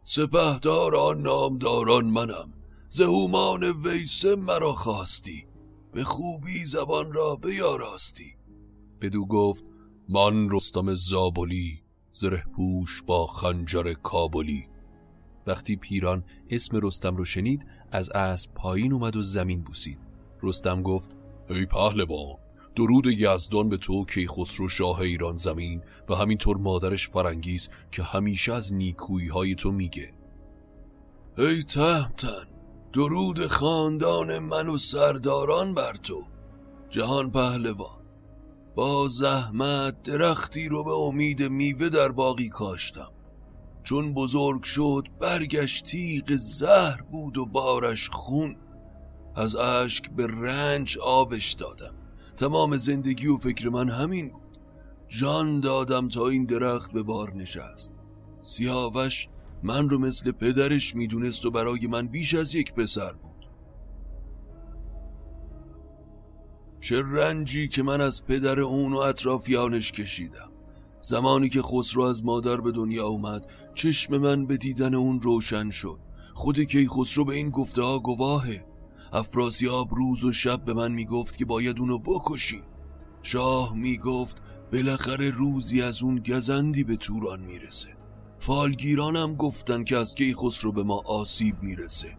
سپهداران 0.05 1.23
نامداران 1.23 2.05
منم 2.07 2.53
زهومان 2.88 3.64
ویسه 3.64 4.37
مرا 4.37 4.73
خواستی 4.73 5.47
به 5.93 6.05
خوبی 6.05 6.64
زبان 6.64 7.12
را 7.12 7.37
بیاراستی 7.37 8.37
بدو 9.01 9.27
گفت 9.27 9.64
من 10.09 10.51
رستم 10.51 10.95
زابلی 10.95 11.83
زره 12.12 12.45
پوش 12.57 13.03
با 13.03 13.27
خنجر 13.27 13.93
کابلی 13.93 14.69
وقتی 15.46 15.76
پیران 15.76 16.24
اسم 16.50 16.81
رستم 16.83 17.16
رو 17.16 17.24
شنید 17.24 17.66
از 17.92 18.11
اسب 18.11 18.50
پایین 18.55 18.92
اومد 18.92 19.16
و 19.16 19.22
زمین 19.22 19.62
بوسید. 19.62 19.98
رستم 20.42 20.83
گفت 20.83 21.16
ای 21.48 21.66
پهلوان 21.66 22.37
درود 22.76 23.07
یزدان 23.07 23.68
به 23.68 23.76
تو 23.76 24.05
کیخسرو 24.05 24.68
شاه 24.68 25.00
ایران 25.00 25.37
زمین 25.37 25.83
و 26.09 26.14
همینطور 26.14 26.57
مادرش 26.57 27.09
فرنگیز 27.09 27.68
که 27.92 28.03
همیشه 28.03 28.53
از 28.53 28.74
نیکویی 28.74 29.29
های 29.29 29.55
تو 29.55 29.72
میگه. 29.72 30.12
ای 31.38 31.62
تهمتن 31.62 32.46
درود 32.92 33.46
خاندان 33.46 34.38
من 34.38 34.68
و 34.68 34.79
سرداران 34.79 35.74
بر 35.74 35.92
تو 35.92 36.22
جهان 36.88 37.31
پهلوان 37.31 38.00
با 38.74 39.09
زحمت 39.09 40.03
درختی 40.03 40.68
رو 40.68 40.85
به 40.85 40.90
امید 40.90 41.42
میوه 41.42 41.88
در 41.88 42.09
باقی 42.09 42.48
کاشتم. 42.48 43.12
چون 43.83 44.14
بزرگ 44.14 44.62
شد 44.62 45.09
برگشت 45.21 45.87
تیغ 45.87 46.37
زهر 46.37 47.03
بود 47.03 47.38
و 47.38 47.47
بارش 47.47 48.09
خون. 48.09 48.57
از 49.37 49.57
اشک 49.57 50.11
به 50.11 50.27
رنج 50.27 50.99
آبش 50.99 51.53
دادم. 51.53 51.95
تمام 52.37 52.77
زندگی 52.77 53.27
و 53.27 53.37
فکر 53.37 53.69
من 53.69 53.88
همین 53.88 54.29
بود. 54.29 54.59
جان 55.09 55.61
دادم 55.61 56.09
تا 56.09 56.29
این 56.29 56.45
درخت 56.45 56.93
به 56.93 57.03
بار 57.03 57.35
نشست. 57.35 58.01
سیاوش 58.40 59.29
من 59.62 59.88
رو 59.88 59.99
مثل 59.99 60.33
پدرش 60.33 60.95
می‌دونست 60.95 61.47
و 61.47 61.51
برای 61.51 61.87
من 61.87 62.07
بیش 62.07 62.35
از 62.35 62.55
یک 62.55 62.75
پسر 62.75 63.12
بود. 63.12 63.31
چه 66.81 67.03
رنجی 67.03 67.69
که 67.69 67.83
من 67.83 68.01
از 68.01 68.25
پدر 68.25 68.61
اون 68.61 68.93
و 68.93 68.97
اطرافیانش 68.97 69.93
کشیدم. 69.93 70.49
زمانی 71.02 71.48
که 71.48 71.62
خسرو 71.62 72.02
از 72.02 72.24
مادر 72.24 72.56
به 72.56 72.72
دنیا 72.72 73.06
اومد 73.06 73.46
چشم 73.74 74.18
من 74.18 74.46
به 74.46 74.56
دیدن 74.56 74.94
اون 74.94 75.20
روشن 75.20 75.70
شد. 75.70 75.98
خود 76.34 76.60
کی 76.60 76.88
خسرو 76.88 77.24
به 77.24 77.34
این 77.34 77.50
گفته 77.50 77.82
ها 77.82 77.98
گواهه. 77.98 78.66
افراسیاب 79.12 79.94
روز 79.94 80.24
و 80.24 80.32
شب 80.32 80.64
به 80.64 80.74
من 80.74 80.92
می‌گفت 80.92 81.36
که 81.36 81.44
باید 81.44 81.78
اونو 81.78 81.98
بکشیم. 81.98 82.62
شاه 83.22 83.74
می‌گفت 83.74 84.42
بالاخره 84.72 85.30
روزی 85.30 85.82
از 85.82 86.02
اون 86.02 86.22
گزندی 86.28 86.84
به 86.84 86.96
توران 86.96 87.40
می‌رسه. 87.40 87.88
فالگیرانم 88.38 89.34
گفتن 89.34 89.84
که 89.84 89.96
از 89.96 90.14
کی 90.14 90.34
خسرو 90.34 90.72
به 90.72 90.82
ما 90.82 91.02
آسیب 91.06 91.62
می‌رسه. 91.62 92.18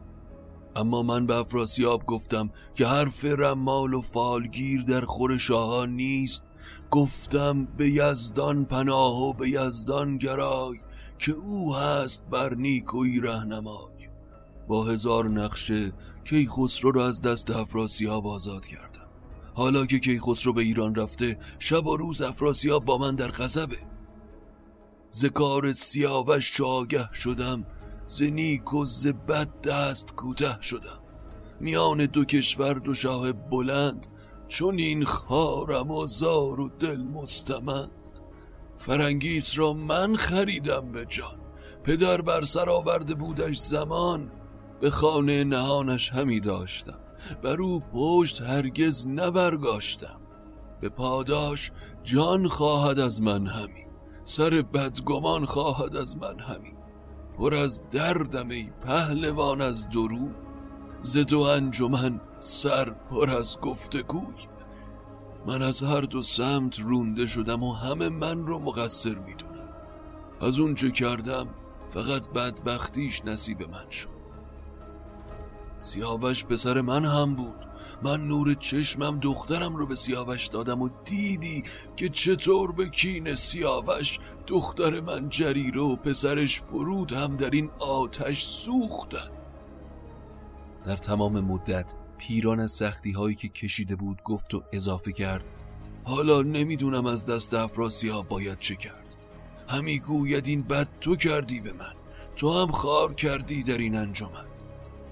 اما 0.75 1.03
من 1.03 1.25
به 1.25 1.35
افراسیاب 1.35 2.05
گفتم 2.05 2.49
که 2.75 2.87
حرف 2.87 3.25
رمال 3.25 3.93
و 3.93 4.01
فالگیر 4.01 4.81
در 4.81 5.01
خور 5.01 5.37
شاهان 5.37 5.89
نیست. 5.95 6.43
گفتم 6.91 7.65
به 7.65 7.89
یزدان 7.89 8.65
پناه 8.65 9.21
و 9.21 9.33
به 9.33 9.49
یزدان 9.49 10.17
گرای 10.17 10.79
که 11.19 11.31
او 11.31 11.75
هست 11.75 12.23
بر 12.31 12.53
نیکوی 12.53 13.19
رهنمای. 13.19 14.09
با 14.67 14.83
هزار 14.83 15.29
نقشه 15.29 15.93
کیخسرو 16.25 16.91
رو 16.91 17.01
از 17.01 17.21
دست 17.21 17.49
افراسیاب 17.51 18.27
آزاد 18.27 18.65
کردم. 18.65 19.07
حالا 19.53 19.85
که 19.85 19.99
کیخسرو 19.99 20.53
به 20.53 20.61
ایران 20.61 20.95
رفته 20.95 21.39
شب 21.59 21.87
و 21.87 21.97
روز 21.97 22.21
افراسیاب 22.21 22.85
با 22.85 22.97
من 22.97 23.15
در 23.15 23.31
غضبه. 23.31 23.77
ذکار 25.13 25.73
سیاوش 25.73 26.51
چاگه 26.51 27.13
شدم 27.13 27.65
ز 28.07 28.21
نیک 28.21 28.73
و 28.73 28.85
ز 28.85 29.07
بد 29.07 29.61
دست 29.61 30.15
کوته 30.15 30.61
شدم. 30.61 30.99
میان 31.59 32.05
دو 32.05 32.25
کشور 32.25 32.73
دو 32.73 32.93
شاه 32.93 33.31
بلند 33.31 34.07
چون 34.51 34.79
این 34.79 35.05
خارم 35.05 35.91
و 35.91 36.05
زار 36.05 36.59
و 36.59 36.69
دل 36.69 37.01
مستمند. 37.01 38.07
فرنگیس 38.77 39.57
را 39.57 39.73
من 39.73 40.15
خریدم 40.15 40.91
به 40.91 41.05
جان. 41.05 41.39
پدر 41.83 42.21
بر 42.21 42.43
سر 42.43 42.69
آورده 42.69 43.15
بودش 43.15 43.57
زمان 43.57 44.31
به 44.81 44.89
خانه 44.89 45.43
نهانش 45.43 46.09
همی 46.09 46.39
داشتم. 46.39 46.99
بر 47.43 47.61
او 47.61 47.79
پشت 47.79 48.41
هرگز 48.41 49.07
نبرگاشتم. 49.07 50.21
به 50.81 50.89
پاداش 50.89 51.71
جان 52.03 52.47
خواهد 52.47 52.99
از 52.99 53.21
من 53.21 53.47
همی. 53.47 53.85
سر 54.23 54.49
بدگمان 54.49 55.45
خواهد 55.45 55.95
از 55.95 56.17
من 56.17 56.39
همی. 56.39 56.73
پر 57.37 57.53
از 57.53 57.89
دردم 57.89 58.49
ای 58.49 58.69
پهلوان 58.81 59.61
از 59.61 59.89
درو. 59.89 60.29
ز 61.03 61.17
دو 61.17 61.39
انجمن 61.39 62.21
سر 62.39 62.89
پر 62.89 63.29
از 63.29 63.59
گفتگوی 63.59 64.47
من 65.47 65.61
از 65.61 65.83
هر 65.83 66.01
دو 66.01 66.21
سمت 66.21 66.79
رونده 66.79 67.25
شدم 67.25 67.63
و 67.63 67.73
همه 67.73 68.09
من 68.09 68.47
رو 68.47 68.59
مقصر 68.59 69.15
می‌دونم. 69.15 69.69
از 70.41 70.59
اون 70.59 70.75
چه 70.75 70.91
کردم 70.91 71.47
فقط 71.89 72.29
بدبختیش 72.29 73.25
نصیب 73.25 73.69
من 73.69 73.89
شد. 73.89 74.09
سیاوش 75.75 76.45
پسر 76.45 76.81
من 76.81 77.05
هم 77.05 77.35
بود. 77.35 77.67
من 78.03 78.27
نور 78.27 78.53
چشمم 78.53 79.19
دخترم 79.19 79.75
رو 79.75 79.85
به 79.85 79.95
سیاوش 79.95 80.47
دادم 80.47 80.81
و 80.81 80.89
دیدی 81.05 81.63
که 81.95 82.09
چطور 82.09 82.71
به 82.71 82.89
کین 82.89 83.35
سیاوش 83.35 84.19
دختر 84.47 84.99
من 84.99 85.29
جریره 85.29 85.81
و 85.81 85.95
پسرش 85.95 86.61
فرود 86.61 87.13
هم 87.13 87.35
در 87.37 87.49
این 87.49 87.69
آتش 87.79 88.43
سوختن. 88.45 89.40
در 90.85 90.95
تمام 90.95 91.39
مدت 91.39 91.93
پیران 92.17 92.59
از 92.59 92.71
سختی 92.71 93.11
هایی 93.11 93.35
که 93.35 93.49
کشیده 93.49 93.95
بود 93.95 94.23
گفت 94.23 94.53
و 94.53 94.63
اضافه 94.73 95.11
کرد 95.11 95.45
حالا 96.03 96.41
نمی‌دونم 96.41 97.05
از 97.05 97.25
دست 97.25 97.53
افراسیاب 97.53 98.27
باید 98.27 98.59
چه 98.59 98.75
کرد. 98.75 99.15
همی 99.67 99.99
گوید 99.99 100.47
این 100.47 100.61
بد 100.61 100.87
تو 101.01 101.15
کردی 101.15 101.59
به 101.59 101.73
من. 101.73 101.93
تو 102.35 102.53
هم 102.53 102.71
خار 102.71 103.13
کردی 103.13 103.63
در 103.63 103.77
این 103.77 103.95
انجمن. 103.95 104.45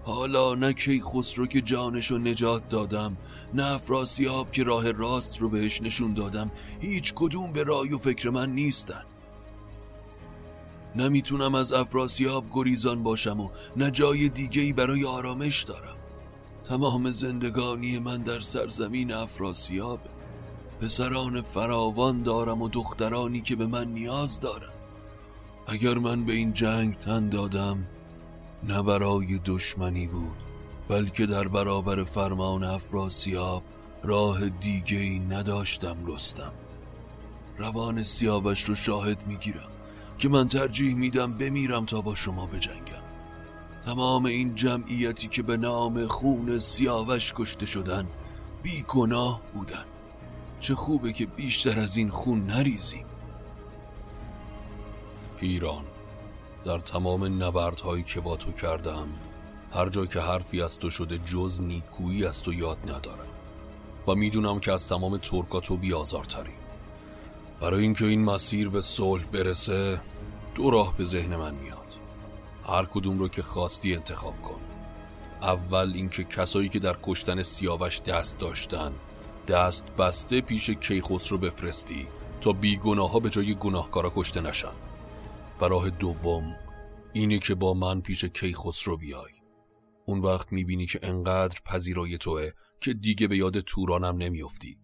حالا 0.04 0.56
نه 0.56 0.74
کی 0.74 1.02
خسرو 1.02 1.48
که 1.48 1.62
جانشو 1.62 2.18
نجات 2.18 2.70
دادم 2.70 3.18
نه 3.54 3.66
افراسیاب 3.66 4.52
که 4.52 4.64
راه 4.64 4.92
راست 4.92 5.38
رو 5.38 5.50
بهش 5.50 5.82
نشون 5.82 6.14
دادم. 6.14 6.52
هیچ 6.80 7.14
کدوم 7.16 7.54
به 7.54 7.64
رای 7.64 7.94
و 7.94 7.98
فکر 7.98 8.30
من 8.30 8.52
نیستن. 8.52 9.04
نمی‌تونم 10.96 11.56
از 11.56 11.74
افراسیاب 11.74 12.46
گریزان 12.52 13.04
باشم 13.04 13.40
و 13.40 13.50
نه 13.78 13.92
جای 13.92 14.30
دیگه 14.30 14.74
برای 14.74 15.06
آرامش 15.06 15.64
دارم. 15.64 15.96
تمام 16.64 17.12
زندگانی 17.12 18.00
من 18.00 18.18
در 18.18 18.40
سرزمین 18.40 19.14
افراسیاب 19.14 20.00
پسران 20.82 21.42
فراوان 21.42 22.24
دارم 22.24 22.62
و 22.62 22.70
دخترانی 22.70 23.42
که 23.42 23.56
به 23.56 23.68
من 23.68 23.88
نیاز 23.88 24.40
دارم 24.40 24.74
اگر 25.68 25.98
من 25.98 26.26
به 26.26 26.34
این 26.34 26.54
جنگ 26.54 26.98
تن 26.98 27.30
دادم 27.30 27.88
نه 28.64 28.84
برای 28.84 29.40
دشمنی 29.46 30.08
بود 30.08 30.38
بلکه 30.90 31.26
در 31.26 31.48
برابر 31.48 32.04
فرمان 32.04 32.64
افراسیاب 32.64 33.64
راه 34.04 34.50
دیگه 34.50 34.98
ای 34.98 35.20
نداشتم 35.20 35.98
رستم. 36.06 36.52
روان 37.58 38.04
سیاوش 38.04 38.64
رو 38.64 38.76
شاهد 38.76 39.28
می‌گیرم. 39.28 39.70
که 40.20 40.30
من 40.30 40.48
ترجیح 40.48 40.96
میدم 40.96 41.34
بمیرم 41.34 41.86
تا 41.86 42.02
با 42.02 42.16
شما 42.16 42.46
بجنگم. 42.46 43.04
تمام 43.86 44.26
این 44.26 44.56
جمعیتی 44.56 45.28
که 45.28 45.44
به 45.44 45.58
نام 45.58 46.08
خون 46.08 46.60
سیاوش 46.60 47.34
کشته 47.36 47.66
شدن 47.66 48.08
بی 48.64 48.86
گناه 48.88 49.42
بودن. 49.54 49.86
چه 50.60 50.76
خوبه 50.76 51.14
که 51.14 51.26
بیشتر 51.26 51.80
از 51.80 51.98
این 51.98 52.10
خون 52.10 52.46
نریزیم. 52.46 53.06
پیران 55.40 55.84
در 56.66 56.80
تمام 56.80 57.44
نبردهایی 57.44 58.04
که 58.04 58.20
با 58.20 58.36
تو 58.36 58.52
کردم 58.52 59.08
هر 59.72 59.90
جا 59.90 60.06
که 60.06 60.20
حرفی 60.20 60.62
از 60.62 60.80
تو 60.80 60.90
شده 60.90 61.18
جز 61.18 61.62
نیکویی 61.62 62.26
از 62.26 62.44
تو 62.44 62.54
یاد 62.54 62.78
ندارم. 62.84 63.28
و 64.08 64.16
می‌دونم 64.16 64.60
که 64.60 64.72
از 64.72 64.90
تمام 64.90 65.18
ترکا 65.18 65.60
تو 65.60 65.78
بیازارتری 65.78 66.59
برای 67.62 67.84
اینکه 67.84 68.06
این 68.06 68.24
مسیر 68.24 68.70
به 68.70 68.82
صلح 68.82 69.24
برسه 69.24 70.02
دو 70.56 70.70
راه 70.70 70.98
به 70.98 71.04
ذهن 71.04 71.36
من 71.36 71.56
میاد. 71.56 71.94
هر 72.64 72.86
کدوم 72.86 73.20
رو 73.20 73.28
که 73.28 73.42
خواستی 73.42 73.96
انتخاب 73.96 74.42
کن. 74.42 74.60
اول 75.42 75.92
اینکه 75.96 76.24
کسایی 76.24 76.70
که 76.70 76.80
در 76.80 76.98
کشتن 77.04 77.42
سیاوش 77.42 78.02
دست 78.02 78.40
داشتن 78.40 78.92
دست 79.48 79.92
بسته 79.92 80.42
پیش 80.42 80.70
کیخسرو 80.70 81.38
بفرستی 81.38 82.08
تا 82.42 82.52
بیگناه 82.52 83.12
ها 83.12 83.20
به 83.20 83.30
جای 83.30 83.56
گناهکارا 83.56 84.14
کشته 84.16 84.42
نشن. 84.42 84.74
و 85.62 85.66
راه 85.66 85.90
دوم 85.90 86.56
اینه 87.14 87.40
که 87.40 87.56
با 87.56 87.74
من 87.74 88.02
پیش 88.02 88.26
کیخسرو 88.26 88.98
بیای. 88.98 89.32
اون 90.06 90.20
وقت 90.20 90.52
می‌بینی 90.52 90.86
که 90.86 91.00
انقدر 91.04 91.60
پذیرای 91.66 92.18
توه 92.18 92.50
که 92.82 92.94
دیگه 92.94 93.28
به 93.28 93.38
یاد 93.38 93.60
تورانم 93.60 94.18
نمیافتی. 94.18 94.78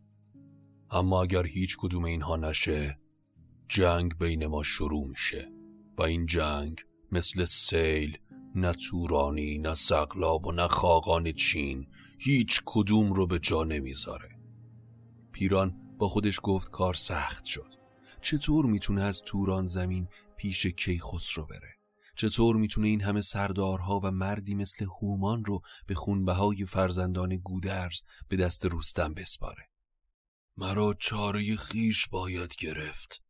اما 0.91 1.21
اگر 1.21 1.45
هیچ 1.45 1.77
کدوم 1.79 2.05
اینها 2.05 2.35
نشه 2.35 2.99
جنگ 3.67 4.17
بین 4.17 4.47
ما 4.47 4.63
شروع 4.63 5.07
میشه 5.07 5.51
و 5.97 6.01
این 6.01 6.25
جنگ 6.25 6.81
مثل 7.11 7.45
سیل 7.45 8.17
نه 8.55 8.73
تورانی 8.73 9.57
نه 9.57 9.75
سقلاب 9.75 10.45
و 10.45 10.51
نه 10.51 10.67
خاقان 10.67 11.31
چین 11.31 11.87
هیچ 12.19 12.61
کدوم 12.65 13.13
رو 13.13 13.27
به 13.27 13.39
جا 13.39 13.63
نمی‌ذاره. 13.63 14.29
پیران 15.31 15.97
با 15.97 16.07
خودش 16.07 16.39
گفت 16.43 16.71
کار 16.71 16.93
سخت 16.93 17.45
شد. 17.45 17.73
چطور 18.21 18.65
می‌تونه 18.65 19.01
از 19.01 19.21
توران 19.21 19.65
زمین 19.65 20.07
پیش 20.37 20.65
کیخسرو 20.65 21.45
بره؟ 21.45 21.75
چطور 22.15 22.55
می‌تونه 22.55 22.87
این 22.87 23.01
همه 23.01 23.21
سردارها 23.21 23.99
و 24.03 24.11
مردی 24.11 24.55
مثل 24.55 24.85
هومان 24.85 25.45
رو 25.45 25.61
به 25.87 25.95
خونبهای 25.95 26.65
فرزندان 26.65 27.35
گودرز 27.35 28.01
به 28.29 28.37
دست 28.37 28.65
رستم 28.65 29.13
بسپاره؟ 29.13 29.69
مرا 30.57 30.95
چاره 30.99 31.55
خیش 31.55 32.07
باید 32.07 32.55
گرفت. 32.55 33.21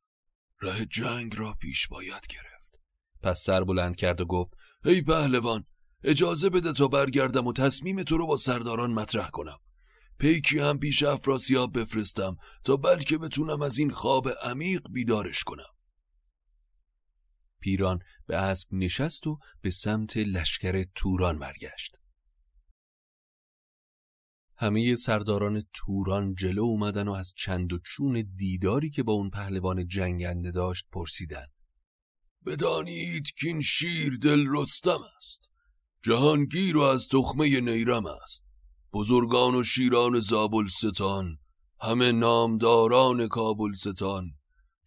راه 0.60 0.86
جنگ 0.86 1.36
را 1.38 1.54
پیش 1.54 1.88
باید 1.88 2.28
گرفت. 2.30 2.80
پس 3.22 3.44
سر 3.44 3.64
بلند 3.64 3.96
کرد 3.96 4.22
و 4.22 4.26
گفت 4.26 4.54
ای 4.86 5.02
پهلوان 5.02 5.66
اجازه 6.04 6.50
بده 6.50 6.74
تا 6.74 6.88
برگردم 6.88 7.48
و 7.48 7.54
تصمیم 7.54 8.04
تو 8.04 8.18
رو 8.18 8.28
با 8.28 8.38
سرداران 8.38 8.92
مطرح 8.92 9.30
کنم. 9.30 9.60
پیکی 10.20 10.60
هم 10.60 10.80
پیش 10.80 11.04
افراسیاب 11.04 11.80
بفرستم 11.80 12.38
تا 12.64 12.78
بلکه 12.78 13.18
بتونم 13.18 13.62
از 13.62 13.78
این 13.78 13.92
خواب 13.92 14.30
عمیق 14.30 14.82
بیدارش 14.92 15.44
کنم. 15.44 15.76
پیران 17.60 18.00
به 18.28 18.38
اسب 18.38 18.68
نشست 18.72 19.28
و 19.28 19.40
به 19.62 19.72
سمت 19.72 20.18
لشکر 20.18 20.86
توران 20.96 21.40
برگشت. 21.40 21.98
همه 24.58 24.96
سرداران 24.96 25.64
توران 25.74 26.36
جلو 26.36 26.64
اومدن 26.64 27.08
و 27.08 27.12
از 27.12 27.34
چند 27.38 27.74
و 27.74 27.80
چون 27.86 28.34
دیداری 28.36 28.90
که 28.90 29.04
با 29.04 29.14
اون 29.14 29.30
پهلوان 29.30 29.88
جنگنده 29.88 30.52
داشت 30.52 30.86
پرسیدن. 30.92 31.46
بدانید 32.46 33.32
که 33.32 33.48
این 33.48 33.62
شیر 33.62 34.18
دل 34.22 34.46
رستم 34.50 35.00
است. 35.18 35.52
جهانگیر 36.04 36.78
و 36.78 36.82
از 36.82 37.08
تخمه 37.08 37.60
نیرم 37.60 38.06
است. 38.06 38.44
بزرگان 38.94 39.56
و 39.56 39.64
شیران 39.64 40.20
زابلستان 40.20 41.38
همه 41.82 42.12
نامداران 42.12 43.28
کابلستان. 43.28 44.32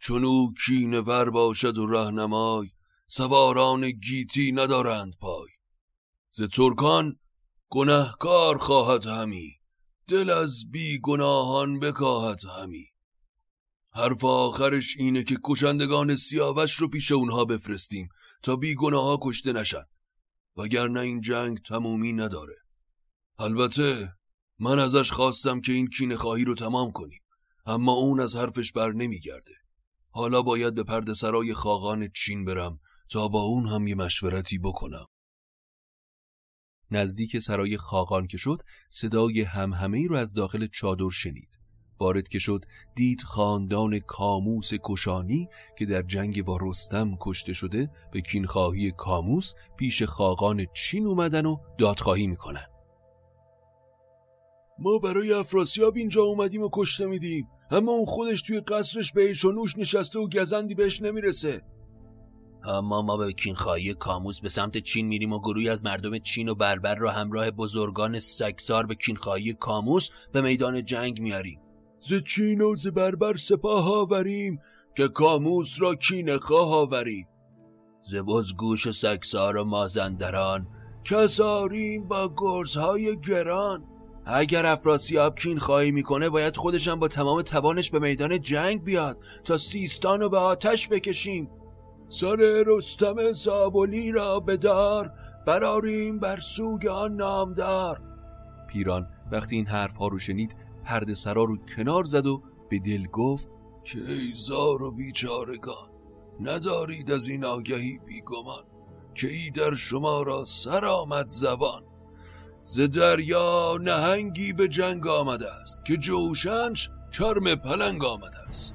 چون 0.00 0.24
او 0.24 0.52
کینه 0.66 1.00
ور 1.00 1.30
باشد 1.30 1.78
و 1.78 1.86
رهنمای 1.86 2.68
سواران 3.06 3.90
گیتی 3.90 4.52
ندارند 4.52 5.16
پای. 5.20 5.48
ز 6.30 6.42
ترکان 6.42 7.16
گنهکار 7.70 8.58
خواهد 8.58 9.06
همی. 9.06 9.57
دل 10.08 10.30
از 10.30 10.70
بی 10.70 10.98
گناهان 10.98 11.80
بکاهد 11.80 12.40
همی. 12.44 12.86
حرف 13.92 14.24
آخرش 14.24 14.96
اینه 14.96 15.22
که 15.22 15.38
کشندگان 15.44 16.16
سیاوش 16.16 16.72
رو 16.72 16.88
پیش 16.88 17.12
اونها 17.12 17.44
بفرستیم 17.44 18.08
تا 18.42 18.56
بی 18.56 18.74
گناه 18.74 19.18
کشته 19.22 19.52
نشن. 19.52 19.84
وگرنه 20.56 21.00
این 21.00 21.20
جنگ 21.20 21.58
تمومی 21.58 22.12
نداره. 22.12 22.56
البته 23.38 24.12
من 24.58 24.78
ازش 24.78 25.12
خواستم 25.12 25.60
که 25.60 25.72
این 25.72 25.86
کینه 25.86 26.16
خواهی 26.16 26.44
رو 26.44 26.54
تمام 26.54 26.92
کنیم 26.92 27.22
اما 27.66 27.92
اون 27.92 28.20
از 28.20 28.36
حرفش 28.36 28.72
بر 28.72 28.92
نمیگرده. 28.92 29.54
حالا 30.10 30.42
باید 30.42 30.74
به 30.74 30.84
پرده 30.84 31.14
سرای 31.14 31.54
خاقان 31.54 32.08
چین 32.16 32.44
برم 32.44 32.80
تا 33.10 33.28
با 33.28 33.40
اون 33.40 33.66
هم 33.66 33.86
یه 33.86 33.94
مشورتی 33.94 34.58
بکنم. 34.58 35.06
نزدیک 36.90 37.38
سرای 37.38 37.76
خاقان 37.76 38.26
که 38.26 38.36
شد 38.36 38.62
صدای 38.90 39.40
همهمه 39.40 39.98
ای 39.98 40.08
رو 40.08 40.16
از 40.16 40.32
داخل 40.32 40.66
چادر 40.66 41.10
شنید. 41.10 41.58
وارد 42.00 42.28
که 42.28 42.38
شد 42.38 42.64
دید 42.94 43.22
خاندان 43.22 43.98
کاموس 43.98 44.70
کشانی 44.82 45.48
که 45.78 45.86
در 45.86 46.02
جنگ 46.02 46.44
با 46.44 46.58
رستم 46.60 47.16
کشته 47.20 47.52
شده 47.52 47.90
به 48.12 48.20
کینخواهی 48.20 48.90
کاموس 48.90 49.52
پیش 49.76 50.02
خاقان 50.02 50.66
چین 50.74 51.06
اومدن 51.06 51.46
و 51.46 51.56
دادخواهی 51.78 52.26
می‌کنن. 52.26 52.66
ما 54.78 54.98
برای 54.98 55.32
افراسیاب 55.32 55.96
اینجا 55.96 56.22
اومدیم 56.22 56.62
و 56.62 56.68
کشته 56.72 57.06
میدیم. 57.06 57.48
اما 57.70 57.92
اون 57.92 58.04
خودش 58.04 58.42
توی 58.42 58.60
قصرش 58.60 59.12
به 59.12 59.34
و 59.44 59.52
نوش 59.52 59.78
نشسته 59.78 60.18
و 60.18 60.28
گزندی 60.28 60.74
بهش 60.74 61.02
نمی‌رسه. 61.02 61.62
اما 62.64 63.02
ما 63.02 63.16
به 63.16 63.32
کینخواهی 63.32 63.94
کاموس 63.94 64.40
به 64.40 64.48
سمت 64.48 64.78
چین 64.78 65.06
میریم 65.06 65.32
و 65.32 65.40
گروهی 65.40 65.68
از 65.68 65.84
مردم 65.84 66.18
چین 66.18 66.48
و 66.48 66.54
بربر 66.54 66.94
را 66.94 67.10
همراه 67.10 67.50
بزرگان 67.50 68.18
سکسار 68.18 68.86
به 68.86 68.94
کینخواهی 68.94 69.52
کاموس 69.52 70.10
به 70.32 70.40
میدان 70.40 70.84
جنگ 70.84 71.20
میاریم. 71.20 71.60
ز 72.00 72.12
چین 72.26 72.60
و 72.60 72.76
ز 72.76 72.86
بربر 72.86 73.36
سپاه 73.36 73.92
آوریم 73.92 74.60
که 74.96 75.08
کاموس 75.08 75.76
را 75.78 75.94
کین 75.94 76.38
خواه 76.38 76.74
آوریم. 76.74 77.28
زباز 78.10 78.56
گوش 78.56 78.90
سکسار 78.90 79.56
و 79.56 79.64
مازندران 79.64 80.66
کساریم 81.04 82.08
با 82.08 82.34
گرزهای 82.36 83.20
گران. 83.20 83.84
اگر 84.26 84.66
افراسیاب 84.66 85.38
کین 85.38 85.58
خواهی 85.58 85.90
می‌کنه 85.90 86.28
باید 86.28 86.56
خودشم 86.56 86.98
با 86.98 87.08
تمام 87.08 87.42
توانش 87.42 87.90
به 87.90 87.98
میدان 87.98 88.40
جنگ 88.40 88.84
بیاد 88.84 89.18
تا 89.44 89.58
سیستان 89.58 90.20
رو 90.20 90.28
به 90.28 90.38
آتش 90.38 90.88
بکشیم. 90.88 91.50
سر 92.08 92.64
رستم 92.66 93.32
زابلی 93.32 94.12
را 94.12 94.40
بدار 94.40 95.12
براریم 95.46 96.18
بر 96.18 96.40
سوگ 96.40 96.86
آن 96.86 97.16
نامدار. 97.16 98.00
پیران 98.68 99.08
وقتی 99.32 99.56
این 99.56 99.66
حرف 99.66 99.96
ها 99.96 100.08
رو 100.08 100.18
شنید 100.18 100.56
پرده 100.84 101.14
سرا 101.14 101.44
رو 101.44 101.56
کنار 101.56 102.04
زد 102.04 102.26
و 102.26 102.42
به 102.70 102.78
دل 102.78 103.06
گفت 103.06 103.48
که 103.84 103.98
ای 103.98 104.32
زار 104.34 104.82
و 104.82 104.92
بیچارگان 104.92 105.88
ندارید 106.40 107.10
از 107.10 107.28
این 107.28 107.44
آگهی 107.44 107.98
بیگمان 108.06 108.64
که 109.14 109.28
ای 109.28 109.50
در 109.50 109.74
شما 109.74 110.22
را 110.22 110.44
سر 110.44 110.84
آمد 110.84 111.28
زبان. 111.28 111.82
ز 112.62 112.80
دریا 112.80 113.78
نهنگی 113.80 114.52
به 114.52 114.68
جنگ 114.68 115.06
آمده 115.06 115.54
است 115.54 115.84
که 115.84 115.96
جوشنش 115.96 116.90
چرم 117.10 117.54
پلنگ 117.54 118.04
آمده 118.04 118.38
است. 118.48 118.74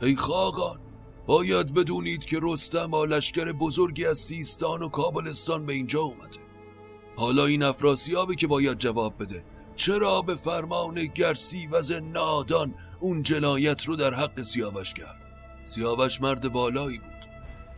ای 0.00 0.16
خاقان 0.16 0.85
باید 1.26 1.74
بدونید 1.74 2.26
که 2.26 2.38
رستم 2.42 2.86
با 2.86 3.04
لشکر 3.04 3.52
بزرگی 3.52 4.06
از 4.06 4.18
سیستان 4.18 4.82
و 4.82 4.88
کابلستان 4.88 5.66
به 5.66 5.72
اینجا 5.72 6.00
اومده. 6.00 6.38
حالا 7.16 7.46
این 7.46 7.62
افراسیابی 7.62 8.36
که 8.36 8.46
باید 8.46 8.78
جواب 8.78 9.22
بده 9.22 9.44
چرا 9.76 10.22
به 10.22 10.34
فرمان 10.34 10.94
گرسی 10.94 11.66
وز 11.66 11.92
نادان 11.92 12.74
اون 13.00 13.22
جنایت 13.22 13.84
رو 13.84 13.96
در 13.96 14.14
حق 14.14 14.42
سیاوش 14.42 14.94
کرد؟ 14.94 15.32
سیاوش 15.64 16.20
مرد 16.20 16.52
بالایی 16.52 16.98
بود. 16.98 17.26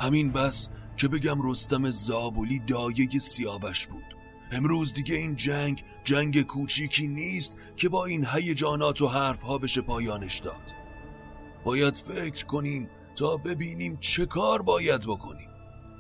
همین 0.01 0.33
بس 0.33 0.69
که 0.97 1.09
بگم 1.09 1.51
رستم 1.51 1.91
زابولی 1.91 2.59
دایه 2.59 3.19
سیاوش 3.19 3.87
بود. 3.87 4.05
امروز 4.53 4.95
دیگه 4.95 5.15
این 5.15 5.37
جنگ 5.37 5.85
جنگ 6.05 6.43
کوچیکی 6.43 7.07
نیست 7.07 7.57
که 7.77 7.89
با 7.89 8.05
این 8.05 8.27
هیجانات 8.27 9.03
و 9.03 9.09
حرفها 9.09 9.59
بشه 9.59 9.81
پایانش 9.81 10.39
داد. 10.39 10.75
باید 11.65 11.97
فکر 11.97 12.47
کنیم 12.47 12.89
تا 13.19 13.37
ببینیم 13.37 13.97
چه 14.01 14.27
کار 14.27 14.63
باید 14.63 15.01
بکنیم. 15.07 15.51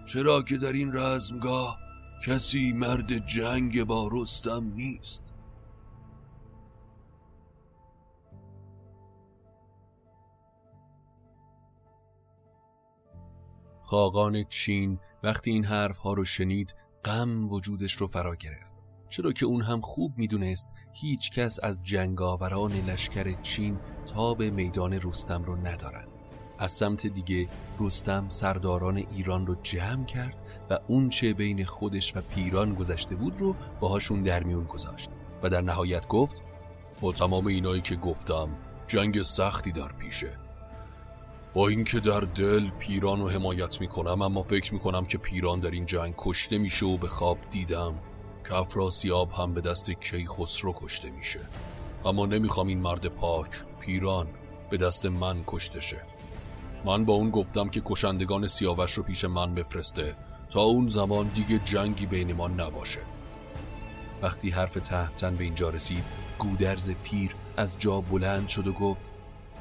چرا 0.07 0.43
که 0.43 0.57
در 0.57 0.73
این 0.73 0.93
رزمگاه 0.93 1.79
کسی 2.27 2.73
مرد 2.73 3.27
جنگ 3.27 3.85
با 3.85 4.09
رستم 4.13 4.73
نیست. 4.75 5.35
خاقان 13.83 14.45
چین 14.45 14.99
وقتی 15.23 15.51
این 15.51 15.65
حرف 15.65 15.99
ها 15.99 16.13
رو 16.13 16.25
شنید 16.25 16.75
غم 17.05 17.49
وجودش 17.53 17.93
رو 17.93 18.07
فرا 18.07 18.35
گرفت. 18.35 18.85
چرا 19.09 19.33
که 19.33 19.47
اون 19.47 19.63
هم 19.63 19.81
خوب 19.81 20.13
می‌دونست 20.17 20.69
هیچ 20.93 21.31
کس 21.31 21.59
از 21.63 21.83
جنگاوران 21.83 22.73
لشکر 22.73 23.41
چین 23.43 23.79
تا 24.07 24.35
به 24.35 24.51
میدان 24.51 24.93
رستم 24.93 25.45
رو 25.45 25.57
ندارن. 25.57 26.18
از 26.59 26.73
سمت 26.73 27.07
دیگه 27.07 27.49
رستم 27.81 28.29
سرداران 28.29 28.97
ایران 28.97 29.47
رو 29.47 29.57
جمع 29.63 30.05
کرد 30.05 30.43
و 30.71 30.79
اون 30.87 31.09
چه 31.09 31.33
بین 31.33 31.65
خودش 31.65 32.17
و 32.17 32.21
پیران 32.21 32.75
گذشته 32.75 33.15
بود 33.15 33.39
رو 33.39 33.57
باهاشون 33.81 34.23
در 34.23 34.43
میون 34.43 34.65
گذاشت 34.65 35.11
و 35.43 35.49
در 35.49 35.61
نهایت 35.61 36.09
گفت 36.09 36.43
با 37.01 37.13
تمام 37.13 37.47
اینایی 37.47 37.81
که 37.81 37.97
گفتم 37.97 38.49
جنگ 38.87 39.23
سختی 39.23 39.73
در 39.73 39.93
پیشه. 39.93 40.31
با 41.55 41.69
اینکه 41.69 42.01
در 42.01 42.21
دل 42.21 42.71
پیران 42.71 43.21
رو 43.21 43.29
حمایت 43.29 43.81
می‌کنم 43.81 44.23
اما 44.23 44.43
فکر 44.43 44.75
می‌کنم 44.75 45.07
که 45.07 45.19
پیران 45.19 45.61
در 45.61 45.71
این 45.71 45.87
جنگ 45.87 46.15
کشته 46.19 46.59
میشه 46.59 46.87
و 46.87 46.97
به 46.97 47.09
خواب 47.09 47.39
دیدم 47.51 47.95
که 48.49 48.55
افراسیاب 48.55 49.33
هم 49.33 49.55
به 49.55 49.61
دست 49.61 49.91
کیخسرو 49.91 50.75
کشته 50.77 51.11
میشه. 51.11 51.41
اما 52.05 52.27
نمی‌خوام 52.27 52.67
این 52.67 52.81
مرد 52.81 53.07
پاک 53.07 53.65
پیران 53.81 54.27
به 54.71 54.77
دست 54.77 55.07
من 55.07 55.45
کشته 55.47 55.81
شه. 55.81 56.18
من 56.85 57.05
با 57.05 57.15
اون 57.15 57.31
گفتم 57.31 57.69
که 57.69 57.83
کشندگان 57.85 58.47
سیاوش 58.47 58.93
رو 58.93 59.03
پیش 59.03 59.25
من 59.25 59.55
بفرسته 59.55 60.17
تا 60.51 60.61
اون 60.61 60.89
زمان 60.89 61.29
دیگه 61.29 61.59
جنگی 61.59 62.07
بین 62.07 62.33
ما 62.33 62.49
نباشه. 62.49 63.01
وقتی 64.23 64.51
حرف 64.51 64.75
تهمتن 64.75 65.37
به 65.37 65.45
اینجا 65.45 65.71
رسید 65.71 66.05
گودرز 66.39 66.91
پیر 66.91 67.35
از 67.57 67.79
جا 67.79 68.01
بلند 68.01 68.49
شد 68.49 68.67
و 68.67 68.73
گفت 68.73 69.01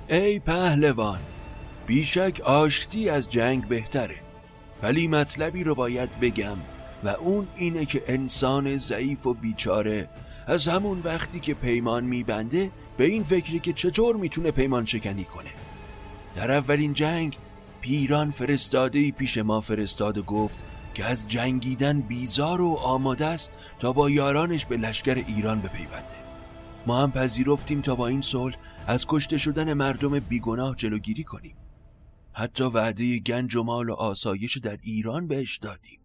ای 0.07 0.39
پهلوان 0.39 1.19
بیشک 1.87 2.41
آشتی 2.43 3.09
از 3.09 3.29
جنگ 3.29 3.67
بهتره 3.67 4.15
ولی 4.83 5.07
مطلبی 5.07 5.63
رو 5.63 5.75
باید 5.75 6.19
بگم 6.19 6.57
و 7.03 7.09
اون 7.09 7.47
اینه 7.55 7.85
که 7.85 8.03
انسان 8.07 8.77
ضعیف 8.77 9.27
و 9.27 9.33
بیچاره 9.33 10.09
از 10.47 10.67
همون 10.67 11.01
وقتی 11.03 11.39
که 11.39 11.53
پیمان 11.53 12.03
میبنده 12.03 12.71
به 12.97 13.05
این 13.05 13.23
فکری 13.23 13.59
که 13.59 13.73
چطور 13.73 14.15
می‌تونه 14.15 14.51
پیمان 14.51 14.85
شکنی 14.85 15.23
کنه. 15.23 15.49
در 16.37 16.51
اولین 16.51 16.93
جنگ 16.93 17.37
پیران 17.81 18.31
فرستاده 18.31 19.11
پیش 19.11 19.37
ما 19.37 19.61
فرستاد 19.61 20.17
و 20.17 20.23
گفت 20.23 20.63
که 20.93 21.05
از 21.05 21.27
جنگیدن 21.27 22.01
بیزار 22.01 22.61
و 22.61 22.73
آماده 22.73 23.25
است 23.25 23.51
تا 23.79 23.93
با 23.93 24.09
یارانش 24.09 24.65
به 24.65 24.77
لشکر 24.77 25.23
ایران 25.27 25.61
بپیونده. 25.61 26.15
ما 26.87 27.01
هم 27.01 27.11
پذیرفتیم 27.11 27.81
تا 27.81 27.95
با 27.95 28.07
این 28.07 28.21
صلح 28.21 28.55
از 28.87 29.05
کشته 29.07 29.37
شدن 29.37 29.73
مردم 29.73 30.19
بیگناه 30.19 30.75
جلوگیری 30.75 31.23
کنیم. 31.23 31.55
حتی 32.33 32.63
وعده 32.63 33.19
گنج 33.19 33.55
و 33.55 33.63
مال 33.63 33.89
و 33.89 33.93
آسایش 33.93 34.57
در 34.57 34.77
ایران 34.83 35.27
بهش 35.27 35.57
دادیم. 35.57 35.99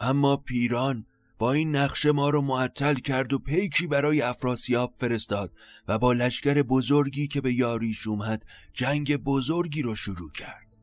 اما 0.00 0.36
پیران 0.36 1.06
با 1.40 1.52
این 1.52 1.76
نقشه 1.76 2.12
ما 2.12 2.30
رو 2.30 2.42
معطل 2.42 2.94
کرد 2.94 3.32
و 3.32 3.38
پیکی 3.38 3.86
برای 3.86 4.22
افراسیاب 4.22 4.94
فرستاد 4.96 5.54
و 5.88 5.98
با 5.98 6.12
لشکر 6.12 6.62
بزرگی 6.62 7.28
که 7.28 7.40
به 7.40 7.54
یاریش 7.54 8.06
اومد 8.06 8.44
جنگ 8.74 9.16
بزرگی 9.16 9.82
رو 9.82 9.94
شروع 9.94 10.30
کرد. 10.32 10.76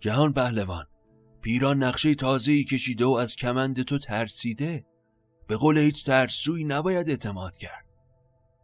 جهان 0.00 0.32
پهلوان 0.32 0.84
پیران 1.42 1.82
نقشه 1.82 2.14
تازه‌ای 2.14 2.64
کشیده 2.64 3.04
و 3.04 3.10
از 3.10 3.36
کمند 3.36 3.82
تو 3.82 3.98
ترسیده. 3.98 4.86
به 5.48 5.56
قول 5.56 5.78
هیچ 5.78 6.04
ترسوی 6.04 6.64
نباید 6.64 7.10
اعتماد 7.10 7.56
کرد. 7.56 7.86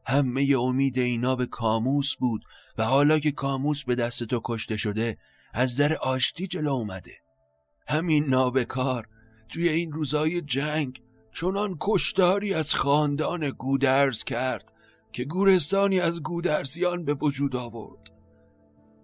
همه 0.06 0.54
امید 0.58 0.98
اینا 0.98 1.36
به 1.36 1.46
کاموس 1.46 2.16
بود 2.16 2.44
و 2.78 2.84
حالا 2.84 3.18
که 3.18 3.30
کاموس 3.30 3.84
به 3.84 3.94
دست 3.94 4.24
تو 4.24 4.40
کشته 4.44 4.76
شده 4.76 5.18
از 5.52 5.76
در 5.76 5.94
آشتی 5.94 6.46
جلو 6.46 6.70
اومده. 6.70 7.12
همین 7.88 8.24
نابکار 8.24 9.08
توی 9.48 9.68
این 9.68 9.92
روزای 9.92 10.40
جنگ 10.40 11.02
چنان 11.32 11.76
کشتاری 11.80 12.54
از 12.54 12.74
خاندان 12.74 13.50
گودرز 13.50 14.24
کرد 14.24 14.72
که 15.12 15.24
گورستانی 15.24 16.00
از 16.00 16.22
گودرزیان 16.22 17.04
به 17.04 17.14
وجود 17.14 17.56
آورد. 17.56 18.12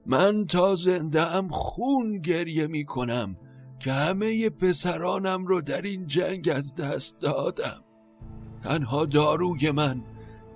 من 0.06 0.46
تا 0.46 0.74
زنده 0.74 1.48
خون 1.50 2.18
گریه 2.18 2.66
می 2.66 2.84
کنم 2.84 3.36
که 3.80 3.92
همه 3.92 4.50
پسرانم 4.50 5.46
رو 5.46 5.60
در 5.60 5.82
این 5.82 6.06
جنگ 6.06 6.48
از 6.48 6.74
دست 6.74 7.20
دادم. 7.20 7.84
تنها 8.62 9.06
داروی 9.06 9.70
من 9.70 10.04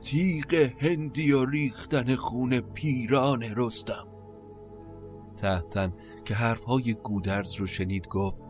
تیغ 0.00 0.54
هندی 0.78 1.32
و 1.32 1.44
ریختن 1.44 2.14
خون 2.14 2.60
پیران 2.60 3.42
رستم. 3.42 4.08
تهتن 5.36 5.92
که 6.24 6.34
حرفهای 6.34 6.94
گودرز 6.94 7.54
رو 7.54 7.66
شنید 7.66 8.08
گفت 8.08 8.42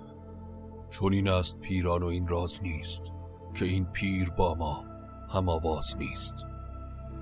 چون 0.90 1.12
این 1.12 1.28
است 1.28 1.60
پیران 1.60 2.02
و 2.02 2.06
این 2.06 2.28
راز 2.28 2.62
نیست. 2.62 3.11
که 3.54 3.64
این 3.64 3.84
پیر 3.84 4.30
با 4.30 4.54
ما 4.54 4.84
هم 5.28 5.48
آواز 5.48 5.96
نیست. 5.98 6.46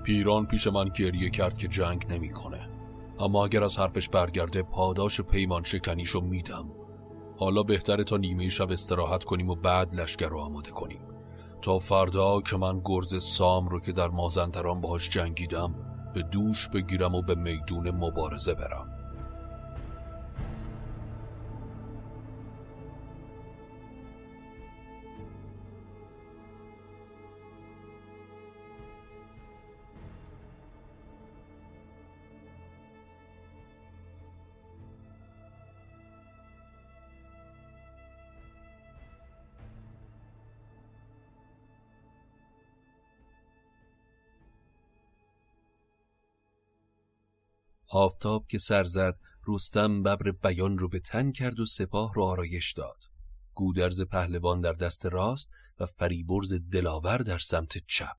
پیران 0.03 0.45
پیش 0.45 0.67
من 0.67 0.85
گریه 0.85 1.29
کرد 1.29 1.57
که 1.57 1.67
جنگ 1.67 2.05
نمی‌کنه. 2.09 2.69
اما 3.19 3.45
اگر 3.45 3.63
از 3.63 3.77
حرفش 3.77 4.09
برگرده 4.09 4.63
پاداش 4.63 5.21
پیمان 5.21 5.63
شکنیشو 5.63 6.21
میدم. 6.21 6.65
حالا 7.37 7.63
بهتره 7.63 8.03
تا 8.03 8.17
نیمه 8.17 8.49
شب 8.49 8.71
استراحت 8.71 9.23
کنیم 9.23 9.49
و 9.49 9.55
بعد 9.55 9.95
لشکر 9.95 10.27
رو 10.27 10.39
آماده 10.39 10.71
کنیم. 10.71 11.01
تا 11.61 11.79
فردا 11.79 12.41
که 12.41 12.57
من 12.57 12.81
گرز 12.85 13.23
سام 13.23 13.69
رو 13.69 13.79
که 13.79 13.91
در 13.91 14.07
مازندران 14.07 14.81
باهاش 14.81 15.09
جنگیدم 15.09 15.75
به 16.13 16.21
دوش 16.21 16.69
بگیرم 16.69 17.15
و 17.15 17.21
به 17.21 17.35
میدون 17.35 17.91
مبارزه 17.91 18.53
برم. 18.53 18.90
آفتاب 47.91 48.47
که 48.47 48.57
سر 48.57 48.83
زد 48.83 49.17
رستم 49.47 50.03
ببر 50.03 50.31
بیان 50.31 50.77
رو 50.77 50.89
به 50.89 50.99
تن 50.99 51.31
کرد 51.31 51.59
و 51.59 51.65
سپاه 51.65 52.13
رو 52.13 52.23
آرایش 52.23 52.73
داد. 52.73 53.03
گودرز 53.53 54.01
پهلوان 54.01 54.61
در 54.61 54.73
دست 54.73 55.05
راست 55.05 55.49
و 55.79 55.85
فریبرز 55.85 56.53
دلاور 56.71 57.17
در 57.17 57.39
سمت 57.39 57.77
چپ. 57.87 58.17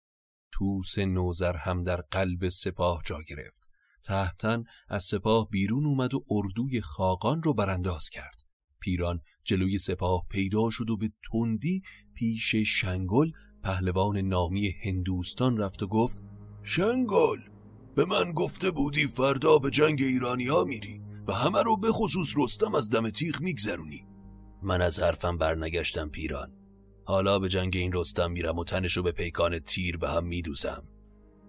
توس 0.53 0.99
نوزر 0.99 1.57
هم 1.57 1.85
در 1.85 2.01
قلب 2.01 2.49
سپاه 2.49 3.03
جا 3.05 3.19
گرفت. 3.29 3.69
تهتن 4.03 4.65
از 4.89 5.05
سپاه 5.05 5.49
بیرون 5.51 5.87
اومد 5.87 6.15
و 6.15 6.25
اردوی 6.31 6.81
خاقان 6.81 7.43
رو 7.43 7.55
برانداز 7.55 8.09
کرد. 8.09 8.43
پیران 8.81 9.21
جلوی 9.45 9.79
سپاه 9.79 10.27
پیدا 10.31 10.71
شد 10.71 10.91
و 10.91 10.97
به 10.97 11.13
تندی 11.33 11.83
پیش 12.15 12.55
شنگل 12.55 13.31
پهلوان 13.63 14.19
نامی 14.19 14.75
هندوستان 14.83 15.59
رفت 15.59 15.83
و 15.83 15.87
گفت 15.87 16.19
شنگل! 16.63 17.52
به 17.95 18.05
من 18.05 18.33
گفته 18.33 18.71
بودی 18.71 19.07
فردا 19.07 19.59
به 19.59 19.71
جنگ 19.71 20.03
ایرانی 20.03 20.47
ها 20.47 20.65
میری 20.65 21.03
و 21.29 21.33
همه 21.33 21.63
رو 21.63 21.77
به 21.77 21.93
خصوص 21.93 22.33
رستم 22.37 22.75
از 22.75 22.91
دم 22.91 23.11
تیغ 23.11 23.41
میگذرونی. 23.41 24.07
من 24.63 24.83
از 24.83 25.01
حرفم 25.01 25.39
برنگشتم 25.39 26.09
پیران. 26.09 26.53
حالا 27.05 27.39
به 27.39 27.49
جنگ 27.49 27.77
این 27.77 27.93
رستم 27.93 28.31
میرم 28.31 28.59
و 28.59 28.65
تنشو 28.65 29.03
به 29.03 29.13
پیکان 29.13 29.59
تیر 29.59 29.97
به 29.97 30.11
هم 30.11 30.25
میدوزم. 30.25 30.85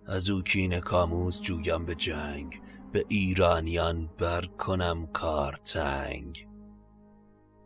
از 0.05 0.29
او 0.29 0.41
کین 0.41 0.79
کاموز 0.79 1.41
جویم 1.41 1.85
به 1.85 1.95
جنگ 1.95 2.61
به 2.91 3.05
ایرانیان 3.07 4.09
بر 4.17 4.45
کنم 4.45 5.07
کار 5.07 5.59
تنگ. 5.63 6.47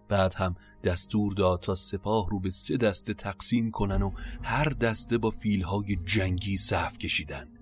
بعد 0.09 0.33
هم 0.33 0.55
دستور 0.83 1.33
داد 1.33 1.59
تا 1.59 1.75
سپاه 1.75 2.29
رو 2.29 2.39
به 2.39 2.49
سه 2.49 2.77
دسته 2.77 3.13
تقسیم 3.13 3.71
کنن 3.71 4.01
و 4.01 4.11
هر 4.43 4.69
دسته 4.69 5.17
با 5.17 5.29
فیلهای 5.29 5.97
جنگی 6.05 6.57
صف 6.57 6.97
کشیدن. 6.97 7.56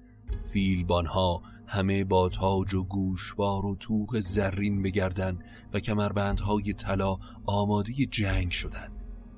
فیلبانها 0.54 1.42
همه 1.68 2.04
با 2.04 2.30
تاج 2.30 2.74
و 2.74 2.84
گوشوار 2.84 3.66
و 3.66 3.76
توق 3.76 4.20
زرین 4.20 4.82
بگردن 4.82 5.40
و 5.74 5.80
کمربندهای 5.80 6.74
طلا 6.74 7.18
آماده 7.46 7.94
جنگ 7.94 8.52
شدن 8.52 8.92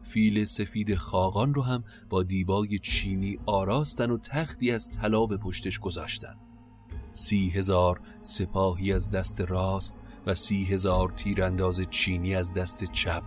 فیل 0.03 0.45
سفید 0.45 0.95
خاقان 0.95 1.53
رو 1.53 1.61
هم 1.61 1.83
با 2.09 2.23
دیبای 2.23 2.79
چینی 2.79 3.39
آراستن 3.45 4.11
و 4.11 4.17
تختی 4.17 4.71
از 4.71 4.89
طلا 4.89 5.25
به 5.25 5.37
پشتش 5.37 5.79
گذاشتن 5.79 6.35
سی 7.13 7.49
هزار 7.49 8.01
سپاهی 8.21 8.93
از 8.93 9.09
دست 9.09 9.41
راست 9.41 9.95
و 10.25 10.33
سی 10.33 10.63
هزار 10.63 11.09
تیرانداز 11.09 11.81
چینی 11.89 12.35
از 12.35 12.53
دست 12.53 12.83
چپ 12.83 13.23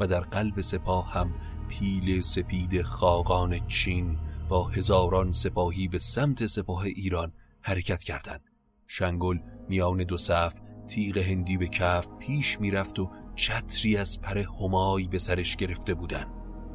و 0.00 0.06
در 0.06 0.20
قلب 0.20 0.60
سپاه 0.60 1.12
هم 1.12 1.34
پیل 1.68 2.20
سپید 2.20 2.82
خاقان 2.82 3.66
چین 3.66 4.18
هزاران 4.62 5.32
سپاهی 5.32 5.88
به 5.88 5.98
سمت 5.98 6.46
سپاه 6.46 6.82
ایران 6.82 7.32
حرکت 7.60 8.04
کردند. 8.04 8.50
شنگل 8.86 9.38
میان 9.68 9.96
دو 9.96 10.16
صف 10.16 10.54
تیغ 10.88 11.18
هندی 11.18 11.56
به 11.56 11.68
کف 11.68 12.12
پیش 12.18 12.60
می‌رفت 12.60 12.98
و 12.98 13.10
چتری 13.36 13.96
از 13.96 14.20
پر 14.20 14.38
همایی 14.38 15.08
به 15.08 15.18
سرش 15.18 15.56
گرفته 15.56 15.94
بودن 15.94 16.26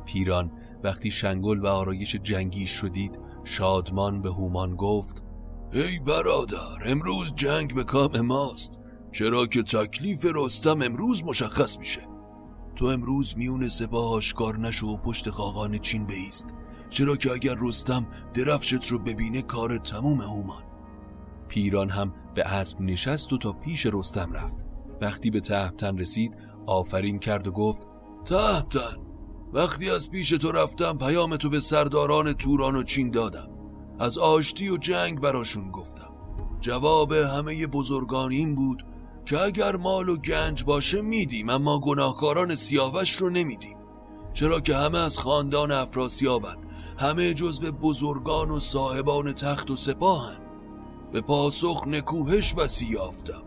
پیران 0.06 0.52
وقتی 0.84 1.12
شنگل 1.12 1.60
و 1.60 1.68
آرایش 1.68 2.16
جنگیش 2.16 2.76
رو 2.76 2.90
دید 2.90 3.20
شادمان 3.44 4.22
به 4.22 4.30
هومان 4.30 4.76
گفت 4.76 5.24
ای 5.74 6.00
برادر 6.00 6.78
امروز 6.86 7.34
جنگ 7.36 7.76
به 7.76 7.84
کام 7.84 8.22
ماست 8.22 8.80
چرا 9.12 9.46
که 9.46 9.64
تکلیف 9.64 10.26
رستم 10.36 10.82
امروز 10.82 11.24
مشخص 11.24 11.80
میشه. 11.80 12.02
تو 12.76 12.86
امروز 12.86 13.38
میون 13.38 13.70
سپاه 13.70 14.14
آشکار 14.14 14.58
نشو 14.58 14.88
و 14.88 14.98
پشت 14.98 15.30
خاقان 15.30 15.78
چین 15.78 16.06
بیست. 16.06 16.48
چرا 16.90 17.16
که 17.16 17.32
اگر 17.32 17.56
رستم 17.60 18.08
درفشت 18.34 18.88
رو 18.88 19.00
ببینه 19.00 19.42
کار 19.42 19.78
تموم 19.78 20.22
هومان. 20.22 20.64
پیران 21.48 21.90
هم 21.90 22.14
به 22.36 22.44
اسب 22.44 22.82
نشست 22.82 23.34
و 23.34 23.38
تا 23.38 23.52
پیش 23.52 23.88
رستم 23.94 24.34
رفت. 24.34 24.66
وقتی 25.02 25.30
به 25.30 25.40
تهبتن 25.40 25.98
رسید 25.98 26.38
آفرین 26.68 27.20
کرد 27.20 27.48
و 27.48 27.52
گفت 27.52 27.88
تهبتن 28.26 28.98
وقتی 29.54 29.90
از 29.90 30.12
پیش 30.12 30.30
تو 30.30 30.52
رفتم 30.52 30.98
پیام 30.98 31.36
تو 31.36 31.50
به 31.50 31.60
سرداران 31.60 32.34
توران 32.34 32.76
و 32.76 32.84
چین 32.84 33.12
دادم. 33.12 33.50
از 34.00 34.18
آشتی 34.18 34.70
و 34.70 34.78
جنگ 34.78 35.20
براشون 35.20 35.72
گفتم. 35.72 36.14
جواب 36.60 37.14
همه 37.14 37.68
بزرگان 37.68 38.32
این 38.32 38.56
بود 38.56 38.86
که 39.26 39.42
اگر 39.42 39.76
مال 39.76 40.10
و 40.10 40.18
گنج 40.18 40.64
باشه 40.64 41.02
میدیم 41.02 41.50
اما 41.50 41.80
گناهکاران 41.80 42.56
سیاوش 42.56 43.16
رو 43.16 43.30
نمیدیم. 43.30 43.78
چرا 44.34 44.60
که 44.60 44.76
همه 44.76 44.98
از 44.98 45.18
خاندان 45.18 45.72
افراسیابن. 45.72 46.58
همه 47.00 47.34
جزو 47.34 47.72
بزرگان 47.72 48.52
و 48.52 48.60
صاحبان 48.60 49.34
تخت 49.34 49.72
و 49.72 49.76
سپاهن 49.76 50.38
به 51.12 51.22
پاسخ 51.22 51.88
نکوهش 51.88 52.54
بسی 52.54 52.86
یافتم. 52.86 53.42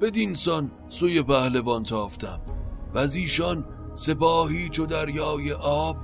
بدینسان 0.00 0.70
سوی 0.88 1.22
پهلوان 1.22 1.82
تافتم. 1.82 2.40
و 2.94 2.98
از 2.98 3.14
ایشان 3.14 3.64
سپاهی 3.94 4.68
چو 4.68 4.86
دریای 4.86 5.52
آب 5.52 5.96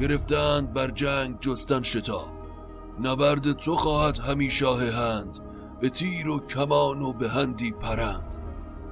گرفتند 0.00 0.72
بر 0.72 0.90
جنگ 0.90 1.40
جستن 1.40 1.82
شتاب. 1.82 2.28
نبرد 3.02 3.52
تو 3.52 3.76
خواهد 3.76 4.18
همی 4.18 4.48
هند. 4.92 5.38
به 5.80 5.88
تیر 5.88 6.28
و 6.28 6.40
کمان 6.40 7.02
و 7.02 7.12
به 7.12 7.28
هندی 7.28 7.72
پرند. 7.72 8.36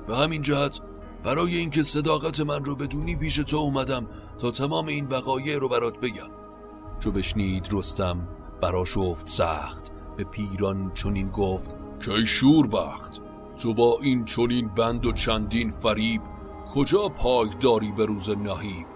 به 0.07 0.17
همین 0.17 0.43
جهت 0.43 0.81
برای 1.25 1.57
اینکه 1.57 1.83
صداقت 1.83 2.41
من 2.41 2.65
رو 2.65 2.77
بدونی 2.77 3.17
پیش 3.17 3.37
تو 3.37 3.57
اومدم 3.57 4.07
تا 4.39 4.51
تمام 4.51 4.87
این 4.87 5.07
وقایع 5.07 5.59
رو 5.59 5.69
برات 5.69 6.01
بگم. 6.01 6.42
چو 7.05 7.13
بشنید 7.13 7.69
رستم 7.73 8.29
براش 8.61 8.97
افت 8.97 9.29
سخت. 9.29 9.91
به 10.17 10.25
پیران 10.25 10.93
چنین 10.95 11.31
گفت 11.31 11.77
که 12.01 12.25
شوربخت 12.25 13.21
تو 13.57 13.75
با 13.75 13.99
این 14.03 14.25
چنین 14.25 14.69
بند 14.69 15.07
و 15.07 15.13
چندین 15.13 15.71
فریب 15.71 16.23
کجا 16.75 17.09
پای 17.09 17.49
داری 17.61 17.93
به 17.93 18.07
روز 18.07 18.31
نهیب؟ 18.31 18.87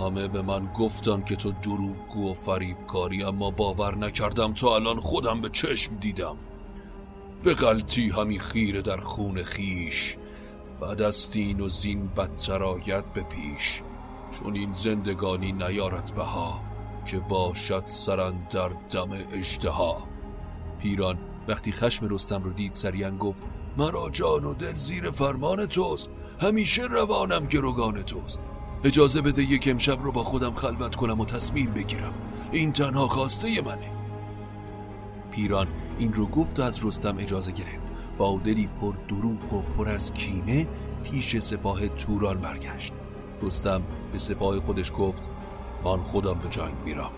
همه 0.00 0.28
به 0.28 0.42
من 0.42 0.72
گفتن 0.72 1.20
که 1.20 1.36
تو 1.36 1.52
دروغگو 1.62 2.30
و 2.30 2.34
فریب 2.34 2.86
کاری 2.86 3.22
اما 3.22 3.50
باور 3.50 3.94
نکردم 3.96 4.52
تا 4.52 4.74
الان 4.74 5.00
خودم 5.00 5.40
به 5.40 5.48
چشم 5.48 5.94
دیدم. 5.94 6.36
به 7.42 7.54
غلطی 7.54 8.08
همی 8.10 8.38
خیره 8.38 8.82
در 8.82 9.00
خون 9.00 9.42
خیش 9.42 10.16
بعد 10.80 11.02
از 11.02 11.30
دین 11.30 11.60
و 11.60 11.68
زین 11.68 12.06
بدتر 12.06 12.62
آید 12.62 13.12
به 13.12 13.22
پیش. 13.22 13.82
چون 14.38 14.56
این 14.56 14.72
زندگانی 14.72 15.52
نیارت 15.52 16.12
بها 16.12 16.67
که 17.08 17.18
باشد 17.18 17.82
سرن 17.84 18.34
در 18.50 18.68
دم 18.68 19.10
اجتها 19.32 20.08
پیران 20.78 21.18
وقتی 21.48 21.72
خشم 21.72 22.06
رستم 22.10 22.42
رو 22.42 22.52
دید 22.52 22.72
سریعا 22.72 23.10
گفت 23.10 23.42
مرا 23.76 24.10
جان 24.10 24.44
و 24.44 24.54
دل 24.54 24.76
زیر 24.76 25.10
فرمان 25.10 25.66
توست. 25.66 26.08
همیشه 26.40 26.82
روانم 26.82 27.46
گروگان 27.46 28.02
توست. 28.02 28.40
اجازه 28.84 29.22
بده 29.22 29.42
یک 29.42 29.68
امشب 29.68 30.02
رو 30.02 30.12
با 30.12 30.24
خودم 30.24 30.54
خلوت 30.54 30.96
کنم 30.96 31.20
و 31.20 31.24
تصمیم 31.24 31.72
بگیرم. 31.72 32.14
این 32.52 32.72
تنها 32.72 33.08
خواسته 33.08 33.62
منه. 33.62 33.90
پیران 35.30 35.66
این 35.98 36.12
رو 36.12 36.26
گفت 36.26 36.58
و 36.58 36.62
از 36.62 36.84
رستم 36.84 37.18
اجازه 37.18 37.52
گرفت. 37.52 37.92
با 38.18 38.40
دلی 38.44 38.68
پر 38.80 38.94
دروغ 39.08 39.52
و 39.52 39.62
پر 39.62 39.88
از 39.88 40.12
کینه 40.12 40.68
پیش 41.02 41.38
سپاه 41.38 41.88
توران 41.88 42.40
برگشت. 42.40 42.92
رستم 43.42 43.82
به 44.12 44.18
سپاه 44.18 44.60
خودش 44.60 44.92
گفت 44.98 45.27
من 45.84 46.02
خودم 46.02 46.34
به 46.34 46.48
جنگ 46.48 46.74
میرم. 46.84 47.10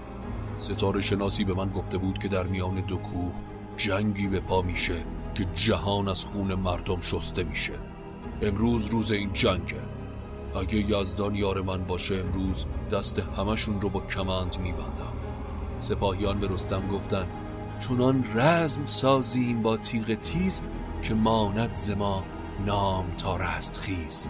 ستاره 0.58 1.00
شناسی 1.00 1.44
به 1.44 1.54
من 1.54 1.70
گفته 1.70 1.98
بود 1.98 2.18
که 2.18 2.28
در 2.28 2.46
میان 2.46 2.74
دو 2.74 2.96
کوه 2.96 3.32
جنگی 3.76 4.28
به 4.28 4.40
پا 4.40 4.62
میشه 4.62 5.04
که 5.34 5.44
جهان 5.54 6.08
از 6.08 6.24
خون 6.24 6.54
مردم 6.54 7.00
شسته 7.00 7.44
میشه. 7.44 7.72
امروز 8.42 8.86
روز 8.86 9.10
این 9.10 9.32
جنگه. 9.32 9.82
اگه 10.56 10.90
یزدان 10.90 11.34
یار 11.34 11.62
من 11.62 11.84
باشه 11.84 12.14
امروز 12.14 12.66
دست 12.90 13.18
همشون 13.18 13.80
رو 13.80 13.88
با 13.88 14.00
کمند 14.00 14.58
میبندم. 14.60 15.12
سپاهیان 15.78 16.40
به 16.40 16.48
رستم 16.48 16.88
گفتن 16.88 17.26
چونان 17.80 18.24
رزم 18.34 18.86
سازیم 18.86 19.62
با 19.62 19.76
تیغ 19.76 20.14
تیز 20.14 20.62
که 21.02 21.14
ماند 21.14 21.74
زما 21.74 22.24
نام 22.66 23.04
تا 23.18 23.36
رست 23.36 23.76
خیز 23.76 24.28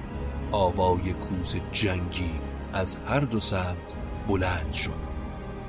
آوای 0.52 1.12
کوس 1.12 1.54
جنگی 1.72 2.40
از 2.72 2.96
هر 3.06 3.20
دو 3.20 3.40
سمت 3.40 3.94
بلند 4.28 4.72
شد. 4.72 5.10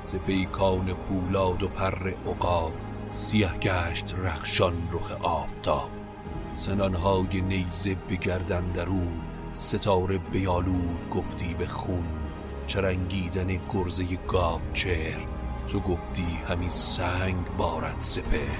ز 0.02 0.14
پیکان 0.14 0.94
پولاد 0.94 1.62
و 1.62 1.68
پر 1.68 2.08
عقاب 2.08 2.72
سیه 3.12 3.52
گشت 3.52 4.14
رخشان 4.18 4.88
رخ 4.92 5.10
آفتاب. 5.22 5.90
سنانهای 6.54 7.40
نیزه 7.40 7.94
بگردن 7.94 8.72
درون 8.72 9.20
ستاره 9.52 10.18
بیالود 10.18 11.10
گفتی 11.10 11.54
به 11.54 11.66
خون. 11.66 12.04
چرنگیدن 12.66 13.60
گرزه 13.70 14.04
گاو 14.28 14.60
چهر 14.72 15.26
تو 15.68 15.80
گفتی 15.80 16.26
همی 16.48 16.68
سنگ 16.68 17.56
بارد 17.58 18.00
سپر 18.00 18.56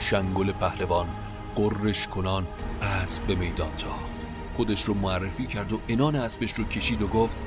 شنگل 0.00 0.52
پهلوان 0.52 1.08
قرش 1.56 2.08
کنان 2.08 2.46
اسب 2.82 3.22
به 3.22 3.34
میدان 3.34 3.76
تاخت. 3.78 4.10
خودش 4.56 4.84
رو 4.84 4.94
معرفی 4.94 5.46
کرد 5.46 5.72
و 5.72 5.80
انان 5.88 6.16
اسبش 6.16 6.52
رو 6.52 6.64
کشید 6.64 7.02
و 7.02 7.08
گفت 7.08 7.42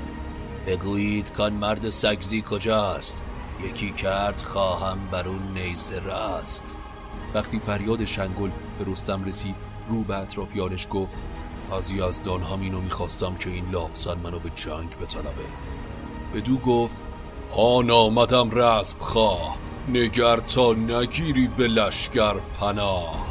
بگویید 0.66 1.32
کان 1.32 1.52
مرد 1.52 1.90
سگزی 1.90 2.44
کجاست؟ 2.50 3.24
یکی 3.64 3.92
کرد 3.92 4.42
خواهم 4.42 4.98
بر 5.10 5.28
اون 5.28 5.52
نیزه 5.54 5.98
راست. 5.98 6.76
وقتی 7.34 7.58
فریاد 7.58 8.04
شنگل 8.04 8.50
به 8.78 8.84
رستم 8.92 9.24
رسید 9.24 9.54
رو 9.88 10.04
به 10.04 10.18
اطرافیانش 10.18 10.86
گفت 10.90 11.14
از 11.72 11.90
یزدان 11.90 12.42
همینو 12.42 12.80
می‌خواستم 12.80 13.34
که 13.34 13.50
این 13.50 13.70
لافزن 13.70 14.18
منو 14.18 14.38
به 14.38 14.50
جنگ 14.56 14.98
بطلبه. 15.00 15.44
بدو 16.34 16.56
گفت 16.58 16.96
آن 17.56 17.90
آمدم 17.90 18.50
رسب 18.50 19.00
خواه 19.00 19.56
نگر 19.88 20.36
تا 20.36 20.72
نگیری 20.72 21.48
به 21.48 21.68
لشکر 21.68 22.34
پناه. 22.60 23.29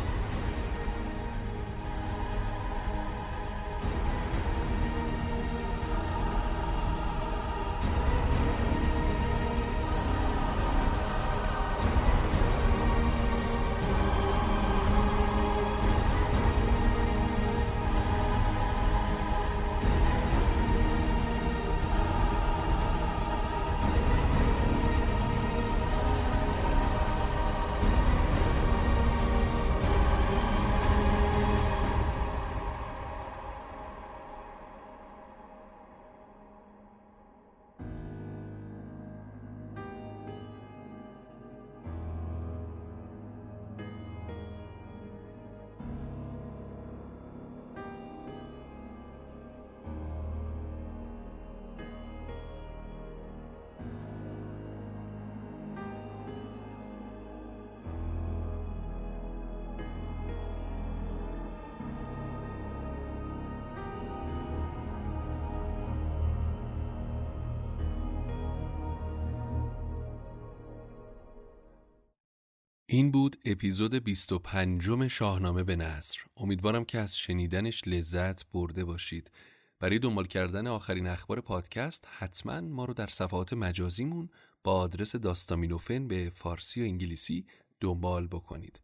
این 72.91 73.11
بود 73.11 73.37
اپیزود 73.45 73.93
25 73.93 75.07
شاهنامه 75.07 75.63
به 75.63 75.75
نصر. 75.75 76.19
امیدوارم 76.37 76.85
که 76.85 76.99
از 76.99 77.17
شنیدنش 77.17 77.81
لذت 77.87 78.51
برده 78.51 78.85
باشید. 78.85 79.31
برای 79.79 79.99
دنبال 79.99 80.27
کردن 80.27 80.67
آخرین 80.67 81.07
اخبار 81.07 81.41
پادکست 81.41 82.07
حتما 82.11 82.61
ما 82.61 82.85
رو 82.85 82.93
در 82.93 83.07
صفحات 83.07 83.53
مجازیمون 83.53 84.29
با 84.63 84.79
آدرس 84.79 85.15
داستامینوفن 85.15 86.07
به 86.07 86.31
فارسی 86.35 86.81
و 86.81 86.83
انگلیسی 86.83 87.45
دنبال 87.79 88.27
بکنید. 88.27 88.81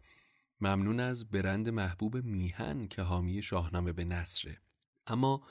ممنون 0.61 0.99
از 0.99 1.29
برند 1.29 1.69
محبوب 1.69 2.17
میهن 2.17 2.87
که 2.87 3.01
حامی 3.01 3.43
شاهنامه 3.43 3.93
به 3.93 4.05
نصره. 4.05 4.57
اما 5.07 5.43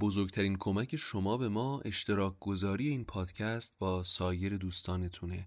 بزرگترین 0.00 0.56
کمک 0.56 0.96
شما 0.96 1.36
به 1.36 1.48
ما 1.48 1.80
اشتراک 1.80 2.34
گذاری 2.40 2.88
این 2.88 3.04
پادکست 3.04 3.74
با 3.78 4.02
سایر 4.02 4.56
دوستانتونه. 4.56 5.46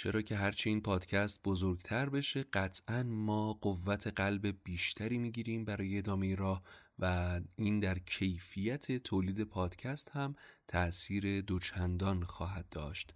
چرا 0.00 0.22
که 0.22 0.36
هرچی 0.36 0.70
این 0.70 0.80
پادکست 0.80 1.40
بزرگتر 1.44 2.08
بشه 2.08 2.42
قطعا 2.42 3.02
ما 3.02 3.52
قوت 3.52 4.06
قلب 4.06 4.64
بیشتری 4.64 5.18
می‌گیریم 5.18 5.64
برای 5.64 5.98
ادامه 5.98 6.34
راه 6.34 6.62
و 6.98 7.40
این 7.56 7.80
در 7.80 7.98
کیفیت 7.98 8.92
تولید 8.92 9.42
پادکست 9.42 10.10
هم 10.10 10.34
تأثیر 10.68 11.40
دوچندان 11.40 12.24
خواهد 12.24 12.68
داشت. 12.70 13.14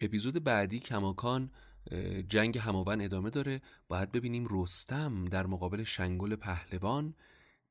اپیزود 0.00 0.44
بعدی 0.44 0.80
کماکان 0.80 1.50
جنگ 2.28 2.58
هماون 2.58 3.00
ادامه 3.00 3.30
داره. 3.30 3.62
باید 3.88 4.12
ببینیم 4.12 4.46
رستم 4.50 5.24
در 5.24 5.46
مقابل 5.46 5.84
شنگل 5.84 6.36
پهلوان 6.36 7.14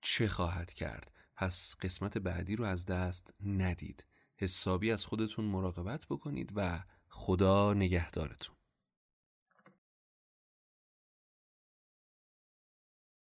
چه 0.01 0.27
خواهد 0.27 0.73
کرد. 0.73 1.11
پس 1.35 1.75
قسمت 1.81 2.17
بعدی 2.17 2.55
رو 2.55 2.65
از 2.65 2.85
دست 2.85 3.33
ندید. 3.45 4.05
حسابی 4.35 4.91
از 4.91 5.05
خودتون 5.05 5.45
مراقبت 5.45 6.05
بکنید 6.09 6.51
و 6.55 6.83
خدا 7.17 7.73
نگهدارتون. 7.73 8.56